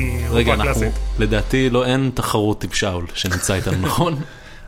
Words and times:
ביליתי 0.00 0.26
רגע, 0.30 0.52
אנחנו, 0.54 0.64
קלאסית. 0.64 0.92
לדעתי 1.18 1.70
לא 1.70 1.84
אין 1.84 2.10
תחרות 2.14 2.64
עם 2.64 2.70
שאול 2.72 3.06
שנמצא 3.14 3.54
איתנו, 3.54 3.76
נכון? 3.86 4.14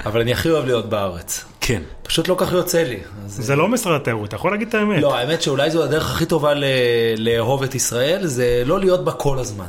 אבל 0.07 0.21
אני 0.21 0.33
הכי 0.33 0.51
אוהב 0.51 0.65
להיות 0.67 0.89
בארץ. 0.89 1.45
כן. 1.61 1.83
פשוט 2.03 2.29
לא 2.29 2.35
כך 2.39 2.53
יוצא 2.53 2.83
לי. 2.83 2.97
אז... 3.25 3.33
זה 3.33 3.57
לא 3.57 3.69
משרד 3.69 4.01
התיירות, 4.01 4.29
אתה 4.29 4.37
יכול 4.37 4.51
להגיד 4.51 4.69
את 4.69 4.75
האמת. 4.75 5.03
לא, 5.03 5.17
האמת 5.17 5.43
שאולי 5.43 5.71
זו 5.71 5.85
הדרך 5.85 6.11
הכי 6.11 6.27
טובה 6.27 6.55
ל- 6.55 6.65
לאהוב 7.19 7.63
את 7.63 7.75
ישראל, 7.75 8.27
זה 8.27 8.63
לא 8.67 8.81
להיות 8.81 9.05
בה 9.05 9.13
כל 9.13 9.39
הזמן. 9.39 9.67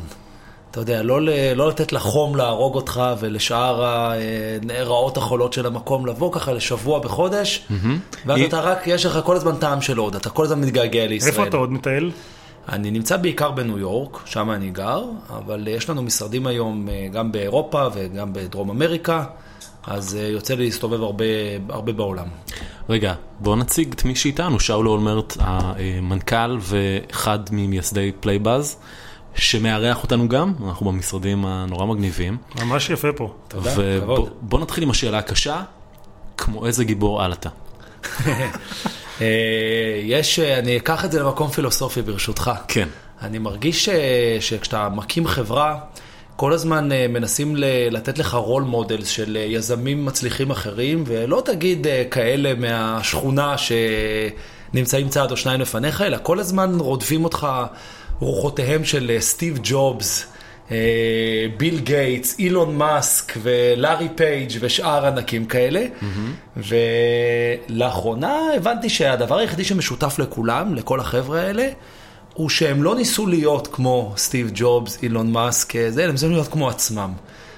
אתה 0.72 0.80
יודע, 0.80 1.04
לא, 1.04 1.22
ל- 1.22 1.54
לא 1.54 1.70
לתת 1.70 1.94
לחום 1.94 2.36
להרוג 2.36 2.76
אותך 2.76 3.02
ולשאר 3.20 3.84
הרעות 4.70 5.18
החולות 5.18 5.54
של 5.54 5.66
המקום, 5.66 6.06
לבוא 6.06 6.32
ככה 6.34 6.54
לשבוע 6.54 7.00
בחודש, 7.00 7.68
ואז 8.26 8.38
היא- 8.40 8.48
אתה 8.48 8.60
רק, 8.62 8.88
יש 8.88 9.06
לך 9.06 9.20
כל 9.24 9.36
הזמן 9.36 9.56
טעם 9.56 9.82
של 9.82 9.98
עוד, 9.98 10.16
אתה 10.16 10.30
כל 10.30 10.44
הזמן 10.44 10.60
מתגעגע 10.62 11.08
לישראל. 11.08 11.32
איפה 11.32 11.44
אתה 11.48 11.58
עוד 11.58 11.72
מטייל? 11.72 12.12
אני 12.72 12.92
נמצא 12.92 13.18
בעיקר 13.18 13.52
בניו 13.52 13.80
יורק, 13.80 14.20
שם 14.26 14.52
אני 14.52 14.70
גר, 14.70 15.04
אבל 15.30 15.68
אה, 15.68 15.74
יש 15.74 15.90
לנו 15.90 16.04
משרדים 16.04 16.48
היום 16.48 16.90
אה, 16.90 17.08
גם 17.12 17.32
באירופה 17.32 17.88
וגם 17.94 18.34
בדרום 18.34 18.70
אמריקה, 18.70 19.26
אז 19.84 20.16
אה, 20.16 20.28
יוצא 20.28 20.54
לי 20.54 20.66
להסתובב 20.66 21.02
הרבה, 21.02 21.26
הרבה 21.70 21.94
בעולם. 21.94 22.28
רגע, 22.90 23.14
בוא 23.40 23.56
נציג 23.56 23.94
את 23.94 24.06
מי 24.06 24.16
שאיתנו, 24.16 24.60
שאול 24.60 24.88
אולמרט, 24.88 25.38
המנכ"ל 25.40 26.58
ואחד 26.60 27.40
ממייסדי 27.52 28.12
פלייבאז, 28.20 28.78
שמארח 29.36 30.04
אותנו 30.04 30.30
גם, 30.30 30.54
אנחנו 30.68 30.92
במשרדים 30.92 31.46
הנורא 31.46 31.86
מגניבים. 31.86 32.38
ממש 32.62 32.90
יפה 32.90 33.08
פה. 33.16 33.34
תודה, 33.48 33.72
כבוד. 34.02 34.30
ובוא 34.42 34.60
נתחיל 34.60 34.84
עם 34.84 34.90
השאלה 34.90 35.18
הקשה, 35.18 35.62
כמו 36.38 36.66
איזה 36.66 36.84
גיבור 36.84 37.24
על 37.24 37.34
אתה. 37.34 37.50
אה, 39.22 39.28
יש, 40.04 40.40
אני 40.40 40.78
אקח 40.78 41.06
את 41.06 41.12
זה 41.12 41.20
למקום 41.20 41.50
פילוסופי 41.50 42.02
ברשותך. 42.02 42.52
כן. 42.68 42.88
אני 43.22 43.38
מרגיש 43.38 43.90
אה, 43.90 44.38
שכשאתה 44.40 44.90
מקים 44.90 45.28
חברה, 45.28 45.78
כל 46.36 46.54
הזמן 46.54 46.92
אה, 46.92 47.06
מנסים 47.10 47.56
לתת 47.92 48.18
לך 48.18 48.34
role 48.34 48.64
models 48.64 49.08
של 49.08 49.38
יזמים 49.50 50.06
מצליחים 50.06 50.52
אחרים, 50.52 51.04
ולא 51.08 51.42
תגיד 51.46 51.88
כאלה 52.12 52.54
מהשכונה 52.56 53.56
שנמצאים 53.58 55.10
צעד 55.10 55.32
או 55.32 55.38
שניים 55.38 55.62
לפניך, 55.62 56.02
אלא 56.02 56.18
כל 56.24 56.40
הזמן 56.40 56.80
רודפים 56.80 57.24
אותך 57.24 57.48
רוחותיהם 58.20 58.86
של 58.86 59.18
סטיב 59.20 59.60
ג'ובס. 59.64 60.26
ביל 61.58 61.80
גייטס, 61.80 62.40
אילון 62.40 62.76
מאסק 62.78 63.34
ולארי 63.42 64.08
פייג' 64.16 64.52
ושאר 64.60 65.06
ענקים 65.06 65.46
כאלה. 65.46 65.86
ולאחרונה 67.70 68.38
הבנתי 68.56 68.90
שהדבר 68.90 69.38
היחידי 69.38 69.64
שמשותף 69.64 70.20
לכולם, 70.20 70.76
לכל 70.76 71.00
החבר'ה 71.00 71.42
האלה, 71.42 71.70
הוא 72.34 72.50
שהם 72.50 72.84
לא 72.84 72.96
ניסו 72.96 73.28
להיות 73.28 73.68
כמו 73.72 74.14
סטיב 74.18 74.52
ג'ובס, 74.54 75.04
אילון 75.04 75.32
מאסק, 75.32 75.76
אה, 75.76 75.92
זה, 75.92 76.06
הם 76.06 76.12
ניסו 76.12 76.30
להיות 76.30 76.48
כמו 76.48 76.70
עצמם. 76.70 77.14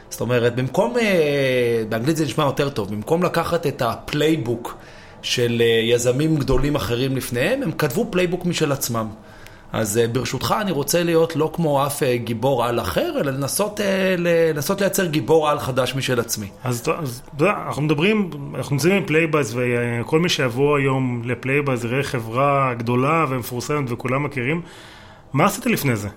זאת 0.10 0.22
אומרת, 0.22 0.56
במקום, 0.56 0.98
אה, 0.98 1.84
באנגלית 1.90 2.18
זה 2.18 2.26
נשמע 2.26 2.44
יותר 2.44 2.70
טוב, 2.70 2.92
במקום 2.92 3.24
לקחת 3.24 3.68
את 3.68 3.82
ה 3.82 3.92
playbook 3.92 4.78
של 5.22 5.62
אה, 5.62 5.66
יזמים 5.66 6.36
גדולים 6.36 6.76
אחרים 6.76 7.18
לפניהם, 7.18 7.64
הם 7.64 7.72
כתבו 7.72 8.08
playbook 8.12 8.46
משל 8.46 8.72
עצמם. 8.72 9.08
אז 9.74 9.98
אה, 9.98 10.08
ברשותך 10.08 10.56
אני 10.62 10.72
רוצה 10.72 11.04
להיות 11.04 11.36
לא 11.36 11.52
כמו 11.54 11.86
אף 11.86 12.04
אה, 12.04 12.18
גיבור 12.18 12.66
על 12.66 12.80
אחר, 12.80 13.14
אלא 13.22 13.32
לנסות, 13.32 13.82
אה, 13.82 14.16
לנסות 14.18 14.82
לייצר 14.82 15.06
גיבור 15.06 15.50
על 15.50 15.60
חדש 15.60 15.96
משל 15.96 16.20
עצמי. 16.20 16.48
אז 16.64 16.80
אתה 16.80 16.92
יודע, 17.40 17.54
אנחנו 17.68 17.82
מדברים, 17.82 18.30
אנחנו 18.56 18.76
נמצאים 18.76 18.94
עם 18.94 19.06
פלייבאז, 19.06 19.58
וכל 19.58 20.20
מי 20.20 20.30
שיבוא 20.30 20.78
היום 20.78 21.22
לפלייבאז 21.26 21.86
יראה 21.86 22.04
חברה 22.04 22.74
גדולה 22.78 23.26
ומפורסמת 23.30 23.92
וכולם 23.92 24.24
מכירים. 24.24 24.62
מה 25.34 25.46
עשית 25.46 25.66
לפני 25.66 25.96
זה? 25.96 26.08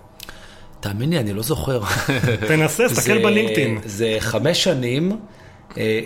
תאמין 0.80 1.10
לי, 1.10 1.18
אני 1.18 1.32
לא 1.32 1.42
זוכר. 1.42 1.80
תנסה, 2.48 2.84
תסתכל 2.88 3.22
בלינקדאין. 3.22 3.78
זה 3.84 4.16
חמש 4.20 4.64
שנים, 4.64 5.12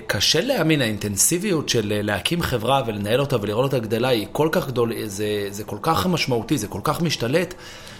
קשה 0.06 0.41
להאמין, 0.41 0.80
האינטנסיביות 0.80 1.69
של 1.69 1.92
אה, 1.96 2.02
להקים 2.02 2.42
חברה 2.42 2.82
ולנהל 2.86 3.20
אותה 3.20 3.36
ולראות 3.42 3.64
אותה 3.74 3.78
גדלה 3.86 4.08
היא 4.08 4.26
כל 4.32 4.48
כך 4.52 4.66
גדול, 4.66 4.92
זה, 5.06 5.26
זה 5.50 5.64
כל 5.64 5.76
כך 5.82 6.06
משמעותי, 6.06 6.58
זה 6.58 6.69
כל 6.69 6.80
כך 6.84 7.02
משתלט, 7.02 7.54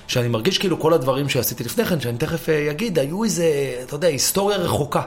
שאני 0.06 0.28
מרגיש 0.28 0.58
כאילו 0.58 0.80
כל 0.80 0.92
הדברים 0.94 1.28
שעשיתי 1.28 1.64
לפני 1.64 1.84
כן, 1.84 2.00
שאני 2.00 2.19
תכף 2.19 2.48
אה, 2.48 2.70
אגיד, 2.70 2.98
היו 2.98 3.24
איזה, 3.24 3.44
אתה 3.84 3.94
יודע, 3.94 4.08
היסטוריה 4.08 4.56
רחוקה. 4.58 5.02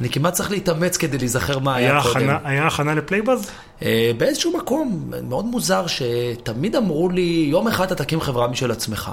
אני 0.00 0.08
כמעט 0.10 0.32
צריך 0.32 0.50
להתאמץ 0.50 0.96
כדי 0.96 1.18
להיזכר 1.18 1.58
מה 1.58 1.74
היה, 1.74 1.90
היה 1.92 2.02
קודם. 2.02 2.16
הכנה- 2.16 2.38
היה 2.48 2.66
הכנה 2.66 2.94
לפלייבאז? 2.94 3.50
אה, 3.82 4.10
באיזשהו 4.18 4.56
מקום, 4.58 5.10
מאוד 5.22 5.44
מוזר, 5.44 5.84
שתמיד 5.86 6.76
אמרו 6.76 7.08
לי, 7.08 7.46
יום 7.50 7.68
אחד 7.68 7.92
אתה 7.92 8.04
תקים 8.04 8.20
חברה 8.20 8.48
משל 8.48 8.70
עצמך. 8.70 9.10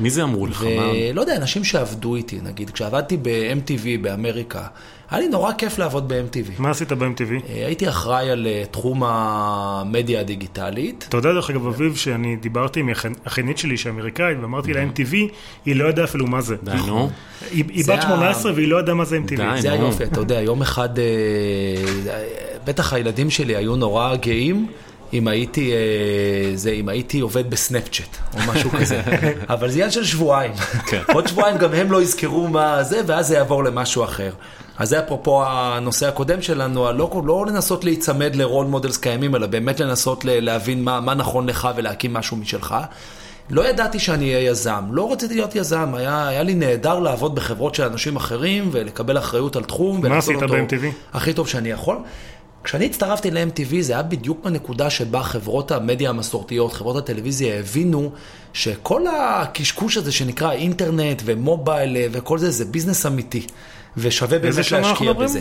מי 0.00 0.10
זה 0.10 0.22
אמרו 0.22 0.46
לך? 0.46 0.64
ולא 1.12 1.20
יודע, 1.20 1.36
אנשים 1.36 1.64
שעבדו 1.64 2.14
איתי, 2.16 2.38
נגיד, 2.42 2.70
כשעבדתי 2.70 3.16
ב-MTV 3.22 4.02
באמריקה, 4.02 4.62
היה 5.10 5.20
לי 5.20 5.28
נורא 5.28 5.52
כיף 5.52 5.78
לעבוד 5.78 6.08
ב-MTV. 6.08 6.50
מה 6.58 6.70
עשית 6.70 6.92
ב-MTV? 6.92 7.30
אה, 7.48 7.66
הייתי 7.66 7.88
אחראי 7.88 8.30
על 8.30 8.46
אה, 8.46 8.62
תחום 8.70 9.02
המדיה 9.04 10.20
הדיגיטלית. 10.20 11.04
אתה 11.08 11.16
יודע, 11.16 11.32
דרך 11.32 11.50
אגב, 11.50 11.66
אביב, 11.66 11.96
שאני 11.96 12.36
דיברתי 12.36 12.80
עם 12.80 12.88
אחיינית 13.26 13.58
שלי 13.58 13.76
שהיא 13.76 13.92
אמריקאית, 13.92 14.38
ואמרתי 14.42 14.72
לה 14.72 14.82
MTV, 14.82 15.14
היא 15.64 15.76
לא 15.76 15.88
ידעה 15.88 16.04
אפילו 16.04 16.26
מה 16.26 16.40
זה. 16.40 16.56
די, 16.64 16.72
נו. 16.86 17.10
היא 17.50 17.84
בת 17.88 17.98
ה- 17.98 18.02
18 18.02 18.52
והיא 18.54 18.68
לא 18.68 18.80
ידעה 18.80 18.94
מה 18.94 19.04
זה 19.04 19.18
MTV. 19.18 19.36
די. 19.36 19.60
זה. 19.62 19.72
היופי, 19.72 20.04
אתה 20.04 20.20
יודע, 20.20 20.40
יום 20.42 20.62
אחד, 20.62 20.98
אה, 20.98 21.04
בטח 22.64 22.92
הילדים 22.92 23.30
שלי 23.30 23.56
היו 23.56 23.76
נורא 23.76 24.16
גאים. 24.16 24.66
אם 25.12 25.28
הייתי, 25.28 25.72
אה, 25.72 25.76
זה, 26.54 26.70
אם 26.70 26.88
הייתי 26.88 27.20
עובד 27.20 27.50
בסנאפצ'אט 27.50 28.16
או 28.34 28.38
משהו 28.52 28.70
כזה, 28.70 29.02
אבל 29.48 29.68
זה 29.68 29.74
עניין 29.74 29.90
של 29.90 30.04
שבועיים. 30.04 30.52
כן. 30.86 31.02
עוד 31.12 31.26
שבועיים 31.26 31.58
גם 31.58 31.74
הם 31.74 31.92
לא 31.92 32.02
יזכרו 32.02 32.48
מה 32.48 32.82
זה, 32.82 33.00
ואז 33.06 33.26
זה 33.26 33.34
יעבור 33.34 33.64
למשהו 33.64 34.04
אחר. 34.04 34.30
אז 34.78 34.88
זה 34.88 34.98
אפרופו 34.98 35.44
הנושא 35.46 36.08
הקודם 36.08 36.42
שלנו, 36.42 36.92
לא, 36.92 37.22
לא 37.26 37.46
לנסות 37.46 37.84
להיצמד 37.84 38.36
ל 38.36 38.42
role 38.42 38.66
models 38.66 38.96
קיימים, 38.96 39.34
אלא 39.34 39.46
באמת 39.46 39.80
לנסות 39.80 40.24
להבין 40.24 40.84
מה, 40.84 41.00
מה 41.00 41.14
נכון 41.14 41.46
לך 41.46 41.68
ולהקים 41.76 42.12
משהו 42.12 42.36
משלך. 42.36 42.74
לא 43.50 43.68
ידעתי 43.68 43.98
שאני 43.98 44.34
אהיה 44.34 44.50
יזם, 44.50 44.84
לא 44.90 45.12
רציתי 45.12 45.34
להיות 45.34 45.56
יזם, 45.56 45.94
היה, 45.94 46.28
היה 46.28 46.42
לי 46.42 46.54
נהדר 46.54 46.98
לעבוד 46.98 47.34
בחברות 47.34 47.74
של 47.74 47.82
אנשים 47.82 48.16
אחרים 48.16 48.68
ולקבל 48.72 49.18
אחריות 49.18 49.56
על 49.56 49.64
תחום. 49.64 50.00
ולעשות 50.02 50.36
עשית 50.36 50.50
ב-MTV? 50.50 50.86
הכי 51.14 51.32
טוב 51.32 51.48
שאני 51.48 51.70
יכול. 51.70 51.96
כשאני 52.66 52.86
הצטרפתי 52.86 53.30
ל-MTV 53.30 53.74
זה 53.80 53.92
היה 53.92 54.02
בדיוק 54.02 54.44
בנקודה 54.44 54.90
שבה 54.90 55.22
חברות 55.22 55.70
המדיה 55.70 56.10
המסורתיות, 56.10 56.72
חברות 56.72 56.96
הטלוויזיה 56.96 57.58
הבינו 57.58 58.10
שכל 58.52 59.02
הקשקוש 59.06 59.96
הזה 59.96 60.12
שנקרא 60.12 60.52
אינטרנט 60.52 61.22
ומובייל 61.24 61.96
אה, 61.96 62.06
וכל 62.12 62.38
זה, 62.38 62.50
זה 62.50 62.64
ביזנס 62.64 63.06
אמיתי. 63.06 63.46
ושווה 63.96 64.38
באמת 64.38 64.72
להשקיע? 64.72 65.12
בזה. 65.12 65.40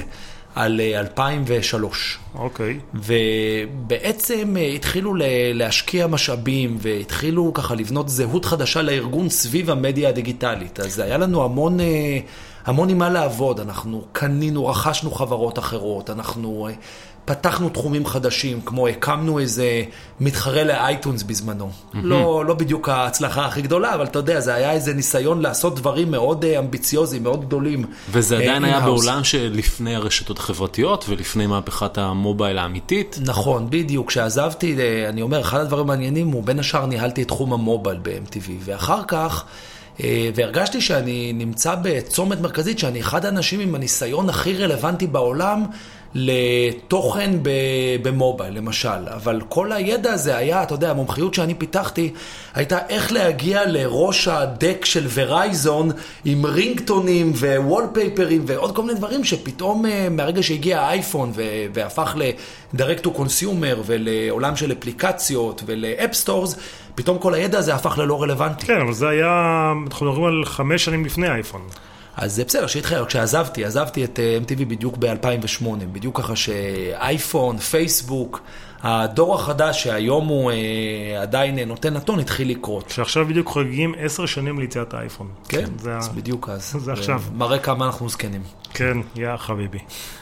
על 0.56 0.82
אה, 0.82 1.00
2003. 1.00 2.20
אוקיי. 2.36 2.80
ובעצם 2.94 4.58
אה, 4.58 4.66
התחילו 4.66 5.14
להשקיע 5.54 6.08
משאבים 6.08 6.78
והתחילו 6.80 7.54
ככה 7.54 7.76
לבנות 7.76 8.10
זהות 8.10 8.46
חדשה 8.46 8.82
לארגון 8.82 9.30
סביב 9.30 9.70
המדיה 9.70 10.10
הדיגיטלית. 10.10 10.80
אז 10.80 11.00
היה 11.00 11.18
לנו 11.18 11.44
המון, 11.44 11.80
אה, 11.80 12.20
המון 12.66 12.90
עם 12.90 12.98
מה 12.98 13.10
לעבוד. 13.10 13.60
אנחנו 13.60 14.06
קנינו, 14.12 14.68
רכשנו 14.68 15.12
חברות 15.12 15.60
אחרות, 15.60 16.10
אנחנו 16.10 16.68
אה, 16.68 16.74
פתחנו 17.26 17.70
תחומים 17.70 18.06
חדשים, 18.06 18.62
כמו 18.66 18.88
הקמנו 18.88 19.40
איזה 19.40 19.84
מתחרה 20.20 20.64
לאייטונס 20.64 21.24
בזמנו. 21.24 21.70
לא, 21.94 22.46
לא 22.46 22.54
בדיוק 22.54 22.90
ההצלחה 22.90 23.46
הכי 23.46 23.62
גדולה, 23.62 23.94
אבל 23.94 24.06
אתה 24.06 24.20
יודע, 24.20 24.40
זה 24.40 24.54
היה 24.54 24.72
איזה 24.72 24.94
ניסיון 24.94 25.42
לעשות 25.42 25.76
דברים 25.76 26.12
מאוד 26.12 26.46
אה, 26.46 26.60
אמביציוזיים, 26.60 27.24
מאוד 27.24 27.46
גדולים. 27.46 27.86
וזה 28.12 28.36
אה, 28.38 28.42
עדיין 28.42 28.64
היה. 28.64 28.80
בעולם 28.80 29.24
שלפני 29.24 29.96
הרשתות 29.96 30.40
החברתיות 30.40 31.06
ולפני 31.10 31.48
מהפכת 31.48 31.98
המובייל 31.98 32.58
האמיתית. 32.58 33.20
נכון, 33.26 33.68
בדיוק. 33.70 34.08
כשעזבתי, 34.08 34.76
אה, 34.80 35.10
אני 35.10 35.22
אומר, 35.22 35.42
אחד 35.42 35.60
הדברים 35.60 35.84
המעניינים 35.84 36.28
הוא, 36.28 36.44
בין 36.44 36.60
השאר 36.60 36.86
ניהלתי 36.86 37.22
את 37.22 37.28
תחום 37.28 37.54
המובייל 37.54 38.00
ב-MTV, 38.02 38.50
ואחר 38.60 39.02
כך, 39.08 39.46
והרגשתי 40.36 40.82
שאני 40.82 41.34
נמצא 41.34 41.76
בצומת 41.82 42.42
מרכזית, 42.42 42.80
שאני 42.80 43.00
אחד 43.02 43.26
האנשים 43.26 43.60
עם 43.60 43.76
הניסיון 43.76 44.30
הכי 44.30 44.58
רלוונטי 44.58 45.08
בעולם 45.08 45.66
לתוכן 46.16 47.32
במובייל, 48.02 48.58
למשל. 48.58 49.08
אבל 49.16 49.42
כל 49.50 49.72
הידע 49.72 50.14
הזה 50.14 50.38
היה, 50.38 50.64
אתה 50.64 50.74
יודע, 50.74 50.92
המומחיות 50.92 51.34
שאני 51.34 51.54
פיתחתי, 51.54 52.14
הייתה 52.54 52.78
איך 52.90 53.12
להגיע 53.12 53.66
לראש 53.66 54.28
הדק 54.28 54.86
של 54.86 55.08
ורייזון 55.14 55.92
עם 56.26 56.46
רינגטונים 56.46 57.32
ו 57.32 57.42
wallpapers 57.42 58.44
ועוד 58.48 58.76
כל 58.76 58.82
מיני 58.82 58.94
דברים 58.94 59.24
שפתאום 59.24 59.86
אה, 59.86 60.08
מהרגע 60.10 60.44
שהגיע 60.44 60.82
האייפון 60.82 61.32
והפך 61.74 62.16
ל-direct 62.16 63.06
to 63.06 63.10
consumer 63.18 63.78
ולעולם 63.86 64.56
של 64.56 64.72
אפליקציות 64.72 65.64
stores, 66.14 66.56
פתאום 66.96 67.18
כל 67.18 67.34
הידע 67.34 67.58
הזה 67.58 67.76
הפך 67.76 67.98
ללא 67.98 68.22
רלוונטי. 68.22 68.66
כן, 68.66 68.82
אבל 68.82 68.94
זה 68.94 69.08
היה, 69.08 69.72
אנחנו 69.88 70.06
מדברים 70.06 70.26
על 70.26 70.46
חמש 70.46 70.86
שנים 70.86 71.06
לפני 71.06 71.28
האייפון. 71.28 71.62
אז 72.18 72.36
זה 72.36 72.44
בסדר, 72.44 72.68
שהתחיל, 72.68 73.06
כשעזבתי, 73.06 73.66
עזבתי 73.66 74.04
את 74.04 74.20
אה, 74.20 74.38
MTV 74.42 74.66
בדיוק 74.66 74.98
ב-2008, 74.98 75.66
בדיוק 75.92 76.18
ככה 76.18 76.36
שאייפון, 76.36 77.58
פייסבוק, 77.58 78.42
הדור 78.84 79.36
החדש 79.36 79.84
שהיום 79.84 80.28
הוא 80.28 80.52
אה, 80.52 81.22
עדיין 81.22 81.60
נותן 81.60 81.94
נתון, 81.94 82.20
התחיל 82.20 82.50
לקרות. 82.50 82.90
שעכשיו 82.90 83.26
בדיוק 83.26 83.48
חוגגים 83.48 83.96
עשר 84.00 84.26
שנים 84.26 84.60
ליציאת 84.60 84.94
האייפון. 84.94 85.28
כן, 85.48 85.66
זה, 85.80 85.98
אז 85.98 86.08
ה... 86.08 86.12
בדיוק 86.12 86.50
אז. 86.50 86.76
זה 86.80 86.94
עכשיו. 86.94 87.22
מראה 87.34 87.60
כמה 87.60 87.86
אנחנו 87.86 88.10
זקנים. 88.10 88.42
כן, 88.74 88.98
יא 89.16 89.38
חביבי. 89.38 89.80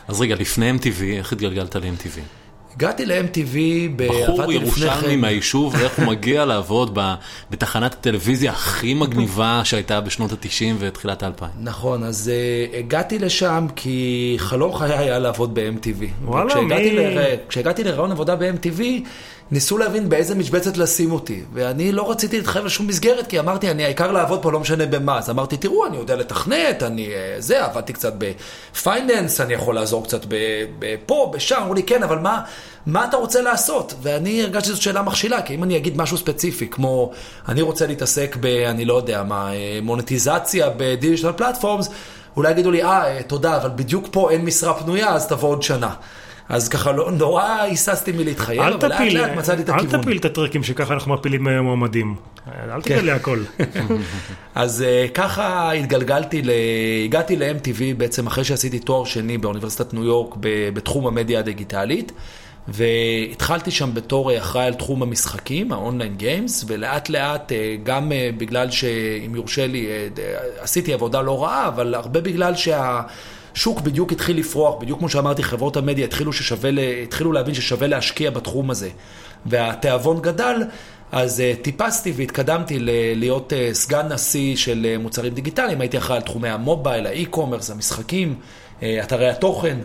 אז 0.07 0.21
רגע, 0.21 0.35
לפני 0.35 0.71
MTV, 0.71 1.03
איך 1.03 1.33
התגלגלת 1.33 1.75
ל-MTV? 1.75 2.42
הגעתי 2.75 3.05
ל-MTV, 3.05 3.57
בחור 3.95 4.53
ירושלמי 4.53 5.15
מהיישוב, 5.15 5.75
ואיך 5.77 5.99
הוא 5.99 6.05
מגיע 6.05 6.45
לעבוד 6.51 6.91
ב, 6.93 7.13
בתחנת 7.51 7.93
הטלוויזיה 7.93 8.51
הכי 8.51 8.93
מגניבה 8.93 9.61
שהייתה 9.63 10.01
בשנות 10.01 10.31
ה-90 10.31 10.75
ותחילת 10.79 11.23
ה-2000. 11.23 11.45
נכון, 11.59 12.03
אז 12.03 12.31
uh, 12.73 12.77
הגעתי 12.77 13.19
לשם 13.19 13.67
כי 13.75 14.35
חלום 14.39 14.75
חיי 14.75 14.97
היה 14.97 15.19
לעבוד 15.19 15.55
ב-MTV. 15.55 16.25
וואלה, 16.25 16.61
מי... 16.61 16.73
כשהגעתי 17.49 17.83
לרעיון 17.83 18.11
עבודה 18.11 18.35
ב-MTV, 18.35 18.81
ניסו 19.53 19.77
להבין 19.77 20.09
באיזה 20.09 20.35
משבצת 20.35 20.77
לשים 20.77 21.11
אותי. 21.11 21.43
ואני 21.53 21.91
לא 21.91 22.11
רציתי 22.11 22.37
להתחייב 22.37 22.65
לשום 22.65 22.87
מסגרת, 22.87 23.27
כי 23.27 23.39
אמרתי, 23.39 23.71
אני 23.71 23.83
העיקר 23.83 24.11
לעבוד 24.11 24.41
פה, 24.41 24.51
לא 24.51 24.59
משנה 24.59 24.85
במה. 24.85 25.17
אז 25.17 25.29
אמרתי, 25.29 25.57
תראו, 25.57 25.85
אני 25.85 25.97
יודע 25.97 26.15
לתכנת, 26.15 26.83
אני 26.83 27.07
אה, 27.07 27.35
זה, 27.39 27.65
עבדתי 27.65 27.93
קצת 27.93 28.13
בפייננס, 28.17 29.41
אני 29.41 29.53
יכול 29.53 29.75
לעזור 29.75 30.03
קצת 30.03 30.25
פה, 31.05 31.31
בשם. 31.33 31.55
אמרו 31.61 31.73
לי, 31.73 31.83
כן, 31.83 32.03
אבל 32.03 32.17
מה, 32.19 32.41
מה 32.85 33.05
אתה 33.05 33.17
רוצה 33.17 33.41
לעשות? 33.41 33.93
ואני 34.01 34.43
הרגשתי 34.43 34.69
שזו 34.69 34.81
שאלה 34.81 35.01
מכשילה, 35.01 35.41
כי 35.41 35.55
אם 35.55 35.63
אני 35.63 35.77
אגיד 35.77 35.97
משהו 35.97 36.17
ספציפי, 36.17 36.67
כמו, 36.67 37.11
אני 37.47 37.61
רוצה 37.61 37.87
להתעסק 37.87 38.37
ב, 38.39 38.45
אני 38.45 38.85
לא 38.85 38.93
יודע 38.93 39.23
מה, 39.23 39.53
אה, 39.53 39.79
מונטיזציה 39.81 40.69
בדיגיטל 40.77 41.31
פלטפורמס, 41.31 41.89
אולי 42.37 42.51
יגידו 42.51 42.71
לי, 42.71 42.83
אה, 42.83 43.23
תודה, 43.27 43.57
אבל 43.57 43.69
בדיוק 43.75 44.07
פה 44.11 44.31
אין 44.31 44.45
משרה 44.45 44.73
פנויה, 44.73 45.09
אז 45.09 45.27
תבוא 45.27 45.49
עוד 45.49 45.63
שנה. 45.63 45.93
אז 46.49 46.69
ככה 46.69 46.91
לא, 46.91 47.11
נורא 47.11 47.43
היססתי 47.61 48.11
מלהתחייב, 48.11 48.61
אבל 48.61 48.89
לאט 48.89 49.13
לאט 49.13 49.31
מצאתי 49.37 49.61
את 49.61 49.69
הכיוון. 49.69 49.95
אל 49.95 50.01
תפיל 50.01 50.17
את 50.17 50.25
הטרקים 50.25 50.63
שככה 50.63 50.93
אנחנו 50.93 51.13
מפילים 51.13 51.47
מועמדים. 51.47 52.15
אל 52.73 52.81
תגלה 52.81 53.15
הכל. 53.15 53.39
אז 54.55 54.85
ככה 55.13 55.71
התגלגלתי, 55.71 56.41
הגעתי 57.05 57.35
ל-MTV 57.35 57.81
בעצם 57.97 58.27
אחרי 58.27 58.43
שעשיתי 58.43 58.79
תואר 58.79 59.05
שני 59.05 59.37
באוניברסיטת 59.37 59.93
ניו 59.93 60.03
יורק 60.03 60.35
בתחום 60.73 61.07
המדיה 61.07 61.39
הדיגיטלית. 61.39 62.11
והתחלתי 62.67 63.71
שם 63.71 63.93
בתור 63.93 64.37
אחראי 64.37 64.65
על 64.65 64.73
תחום 64.73 65.03
המשחקים, 65.03 65.71
ה 65.71 65.77
online 65.77 66.15
games, 66.15 66.65
ולאט 66.67 67.09
לאט, 67.09 67.51
גם 67.83 68.11
בגלל 68.37 68.71
שאם 68.71 69.35
יורשה 69.35 69.67
לי, 69.67 69.87
עשיתי 70.59 70.93
עבודה 70.93 71.21
לא 71.21 71.43
רעה, 71.43 71.67
אבל 71.67 71.95
הרבה 71.95 72.21
בגלל 72.21 72.55
שה... 72.55 73.01
שוק 73.53 73.81
בדיוק 73.81 74.11
התחיל 74.11 74.37
לפרוח, 74.37 74.81
בדיוק 74.81 74.99
כמו 74.99 75.09
שאמרתי, 75.09 75.43
חברות 75.43 75.77
המדיה 75.77 76.05
התחילו, 76.05 76.33
ששווה, 76.33 76.69
התחילו 77.03 77.31
להבין 77.31 77.53
ששווה 77.55 77.87
להשקיע 77.87 78.31
בתחום 78.31 78.71
הזה. 78.71 78.89
והתיאבון 79.45 80.21
גדל, 80.21 80.63
אז 81.11 81.39
uh, 81.39 81.61
טיפסתי 81.61 82.13
והתקדמתי 82.15 82.79
ל- 82.79 82.89
להיות 83.15 83.53
uh, 83.53 83.73
סגן 83.73 84.07
נשיא 84.07 84.55
של 84.55 84.95
uh, 84.95 85.01
מוצרים 85.01 85.33
דיגיטליים, 85.33 85.81
הייתי 85.81 85.97
אחראי 85.97 86.17
על 86.17 86.23
תחומי 86.23 86.49
המובייל, 86.49 87.07
האי-קומרס, 87.07 87.71
המשחקים, 87.71 88.35
אתרי 88.79 89.29
התוכן. 89.29 89.77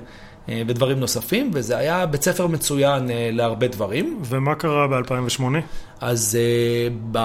ודברים 0.66 1.00
נוספים, 1.00 1.50
וזה 1.54 1.76
היה 1.76 2.06
בית 2.06 2.22
ספר 2.22 2.46
מצוין 2.46 3.10
להרבה 3.32 3.68
דברים. 3.68 4.22
ומה 4.24 4.54
קרה 4.54 4.86
ב-2008? 4.88 5.42
אז 6.00 6.38
ב... 7.12 7.18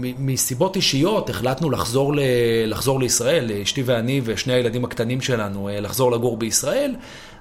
מסיבות 0.00 0.76
אישיות 0.76 1.30
החלטנו 1.30 1.70
לחזור, 1.70 2.14
ל... 2.14 2.20
לחזור 2.66 3.00
לישראל, 3.00 3.52
אשתי 3.62 3.82
ואני 3.82 4.20
ושני 4.24 4.52
הילדים 4.52 4.84
הקטנים 4.84 5.20
שלנו, 5.20 5.68
לחזור 5.72 6.12
לגור 6.12 6.36
בישראל. 6.36 6.94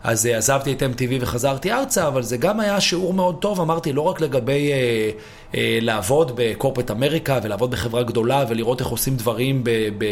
אז 0.04 0.26
עזבתי 0.26 0.74
את 0.74 0.82
MTV 0.84 1.14
וחזרתי 1.20 1.72
ארצה, 1.72 2.08
אבל 2.08 2.22
זה 2.22 2.38
גם 2.38 2.60
היה 2.60 2.82
שיעור 2.82 3.14
מאוד 3.14 3.36
טוב, 3.40 3.62
אמרתי, 3.62 3.94
לא 3.94 4.02
רק 4.02 4.22
לגבי 4.22 4.72
אה, 4.72 5.10
אה, 5.56 5.78
לעבוד 5.82 6.32
בקורפט 6.36 6.92
אמריקה 6.92 7.40
ולעבוד 7.44 7.72
בחברה 7.72 8.04
גדולה 8.04 8.46
ולראות 8.50 8.80
איך 8.80 8.88
עושים 8.88 9.16
דברים 9.16 9.64
ב, 9.64 9.70
ב, 9.98 10.06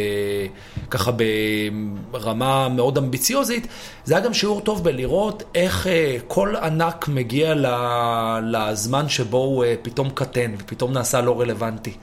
ככה 0.90 1.12
ברמה 2.12 2.70
מאוד 2.70 2.98
אמביציוזית, 2.98 3.68
זה 4.06 4.16
היה 4.16 4.26
גם 4.26 4.34
שיעור 4.34 4.62
טוב 4.62 4.84
בלראות 4.84 5.44
איך 5.56 5.88
אה, 5.88 6.18
כל 6.28 6.56
ענק 6.56 7.08
מגיע 7.08 7.54
לזמן 8.44 9.10
שבו 9.10 9.38
הוא 9.38 9.64
אה, 9.64 9.76
פתאום 9.82 10.10
קטן 10.10 10.52
ופתאום 10.60 10.92
נעשה 10.94 11.22
לא 11.22 11.42
רלוונטי. 11.42 11.94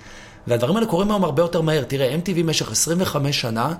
והדברים 0.46 0.76
האלה 0.76 0.86
קורים 0.86 1.10
היום 1.10 1.24
הרבה 1.24 1.42
יותר 1.42 1.60
מהר. 1.60 1.84
תראה, 1.84 2.14
MTV 2.14 2.38
במשך 2.38 2.72
25 2.72 3.40
שנה 3.40 3.74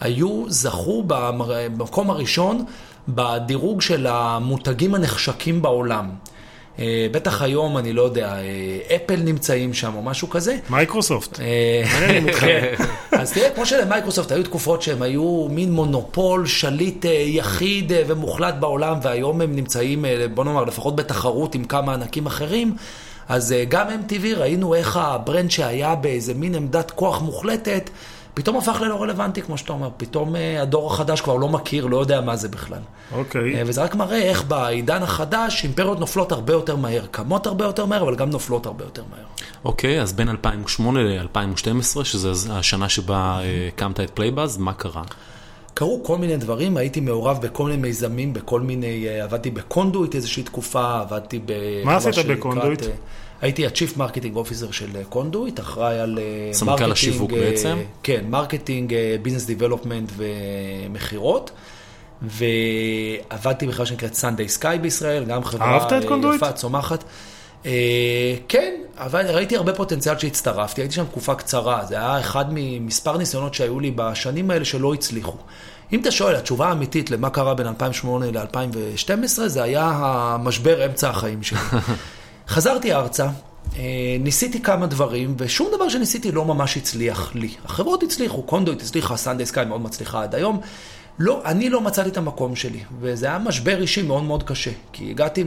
היו, 0.00 0.44
זכו 0.48 1.04
במקום 1.06 2.10
הראשון 2.10 2.64
בדירוג 3.08 3.80
של 3.80 4.06
המותגים 4.06 4.94
הנחשקים 4.94 5.62
בעולם. 5.62 6.10
בטח 7.12 7.42
היום, 7.42 7.78
אני 7.78 7.92
לא 7.92 8.02
יודע, 8.02 8.36
אפל 8.96 9.16
נמצאים 9.16 9.74
שם 9.74 9.94
או 9.94 10.02
משהו 10.02 10.30
כזה. 10.30 10.56
מייקרוסופט. 10.70 11.40
מעניין 11.92 12.28
איתך. 12.28 12.44
אז 13.12 13.32
תראה, 13.32 13.50
כמו 13.50 13.66
שלמייקרוסופט 13.66 14.32
היו 14.32 14.42
תקופות 14.42 14.82
שהם 14.82 15.02
היו 15.02 15.48
מין 15.50 15.72
מונופול, 15.72 16.46
שליט 16.46 17.04
יחיד 17.26 17.92
ומוחלט 18.06 18.54
בעולם, 18.60 18.98
והיום 19.02 19.40
הם 19.40 19.56
נמצאים, 19.56 20.04
בוא 20.34 20.44
נאמר, 20.44 20.64
לפחות 20.64 20.96
בתחרות 20.96 21.54
עם 21.54 21.64
כמה 21.64 21.94
ענקים 21.94 22.26
אחרים. 22.26 22.76
אז 23.28 23.54
גם 23.68 23.86
MTV 23.88 24.36
ראינו 24.36 24.74
איך 24.74 24.96
ה 24.96 25.05
brand 25.05 25.50
שהיה 25.50 25.94
באיזה 25.94 26.34
מין 26.34 26.54
עמדת 26.54 26.90
כוח 26.90 27.22
מוחלטת, 27.22 27.90
פתאום 28.34 28.56
הפך 28.56 28.80
ללא 28.80 29.02
רלוונטי, 29.02 29.42
כמו 29.42 29.58
שאתה 29.58 29.72
אומר. 29.72 29.88
פתאום 29.96 30.34
הדור 30.62 30.92
החדש 30.92 31.20
כבר 31.20 31.36
לא 31.36 31.48
מכיר, 31.48 31.86
לא 31.86 31.96
יודע 31.96 32.20
מה 32.20 32.36
זה 32.36 32.48
בכלל. 32.48 32.78
אוקיי. 33.12 33.62
וזה 33.66 33.82
רק 33.82 33.94
מראה 33.94 34.22
איך 34.22 34.44
בעידן 34.44 35.02
החדש 35.02 35.64
אימפריות 35.64 36.00
נופלות 36.00 36.32
הרבה 36.32 36.52
יותר 36.52 36.76
מהר. 36.76 37.06
קמות 37.10 37.46
הרבה 37.46 37.64
יותר 37.64 37.86
מהר, 37.86 38.02
אבל 38.02 38.14
גם 38.14 38.30
נופלות 38.30 38.66
הרבה 38.66 38.84
יותר 38.84 39.02
מהר. 39.10 39.24
אוקיי, 39.64 40.02
אז 40.02 40.12
בין 40.12 40.28
2008 40.28 41.00
ל-2012, 41.02 42.04
שזו 42.04 42.52
השנה 42.52 42.88
שבה 42.88 43.40
הקמת 43.68 44.00
את 44.00 44.10
פלייבאז, 44.10 44.58
מה 44.58 44.72
קרה? 44.72 45.02
קרו 45.74 46.00
כל 46.04 46.18
מיני 46.18 46.36
דברים, 46.36 46.76
הייתי 46.76 47.00
מעורב 47.00 47.38
בכל 47.42 47.64
מיני 47.64 47.76
מיזמים, 47.76 48.32
בכל 48.32 48.60
מיני, 48.60 49.20
עבדתי 49.20 49.50
בקונדויט 49.50 50.14
איזושהי 50.14 50.42
תקופה, 50.42 51.00
עבדתי 51.00 51.40
ב... 51.46 51.52
מה 51.84 51.96
עשית 51.96 52.26
בקונדויט? 52.26 52.82
הייתי 53.42 53.66
ה-Chief 53.66 53.98
Marketing 53.98 54.36
Officer 54.36 54.72
של 54.72 54.88
קונדויט, 55.08 55.60
אחראי 55.60 56.00
על 56.00 56.10
marketing. 56.10 56.52
סמנכ"ל 56.52 56.92
השיווק 56.92 57.30
בעצם? 57.32 57.78
כן, 58.02 58.24
marketing, 58.28 58.94
business 59.22 59.44
development 59.44 60.12
ומכירות. 60.16 61.50
ועבדתי 62.22 63.66
בחברה 63.66 63.86
שנקראת 63.86 64.14
סנדיי 64.14 64.48
סקאי 64.48 64.78
בישראל, 64.78 65.24
גם 65.24 65.44
חברה 65.44 65.88
יפה, 66.34 66.52
צומחת. 66.52 67.04
כן, 68.48 68.74
אבל 68.96 69.26
ראיתי 69.30 69.56
הרבה 69.56 69.74
פוטנציאל 69.74 70.18
שהצטרפתי, 70.18 70.80
הייתי 70.80 70.94
שם 70.94 71.04
תקופה 71.04 71.34
קצרה, 71.34 71.84
זה 71.88 71.94
היה 71.94 72.20
אחד 72.20 72.44
ממספר 72.50 73.16
ניסיונות 73.16 73.54
שהיו 73.54 73.80
לי 73.80 73.90
בשנים 73.90 74.50
האלה 74.50 74.64
שלא 74.64 74.94
הצליחו. 74.94 75.36
אם 75.92 76.00
אתה 76.00 76.10
שואל, 76.10 76.36
התשובה 76.36 76.68
האמיתית 76.68 77.10
למה 77.10 77.30
קרה 77.30 77.54
בין 77.54 77.66
2008 77.66 78.26
ל-2012, 78.30 79.46
זה 79.46 79.62
היה 79.62 79.90
המשבר 79.94 80.86
אמצע 80.86 81.10
החיים 81.10 81.42
שלי. 81.42 81.58
חזרתי 82.48 82.94
ארצה, 82.94 83.26
ניסיתי 84.20 84.62
כמה 84.62 84.86
דברים, 84.86 85.34
ושום 85.38 85.68
דבר 85.74 85.88
שניסיתי 85.88 86.32
לא 86.32 86.44
ממש 86.44 86.76
הצליח 86.76 87.32
לי. 87.34 87.48
החברות 87.64 88.02
הצליחו, 88.02 88.42
קונדויט 88.42 88.82
הצליחה, 88.82 89.16
סנדיי 89.16 89.46
סקאי 89.46 89.64
מאוד 89.64 89.80
מצליחה 89.80 90.22
עד 90.22 90.34
היום. 90.34 90.60
לא, 91.18 91.42
אני 91.44 91.70
לא 91.70 91.80
מצאתי 91.80 92.08
את 92.08 92.16
המקום 92.16 92.56
שלי, 92.56 92.80
וזה 93.00 93.26
היה 93.26 93.38
משבר 93.38 93.80
אישי 93.80 94.02
מאוד 94.02 94.22
מאוד 94.22 94.42
קשה. 94.42 94.70
כי 94.92 95.10
הגעתי 95.10 95.44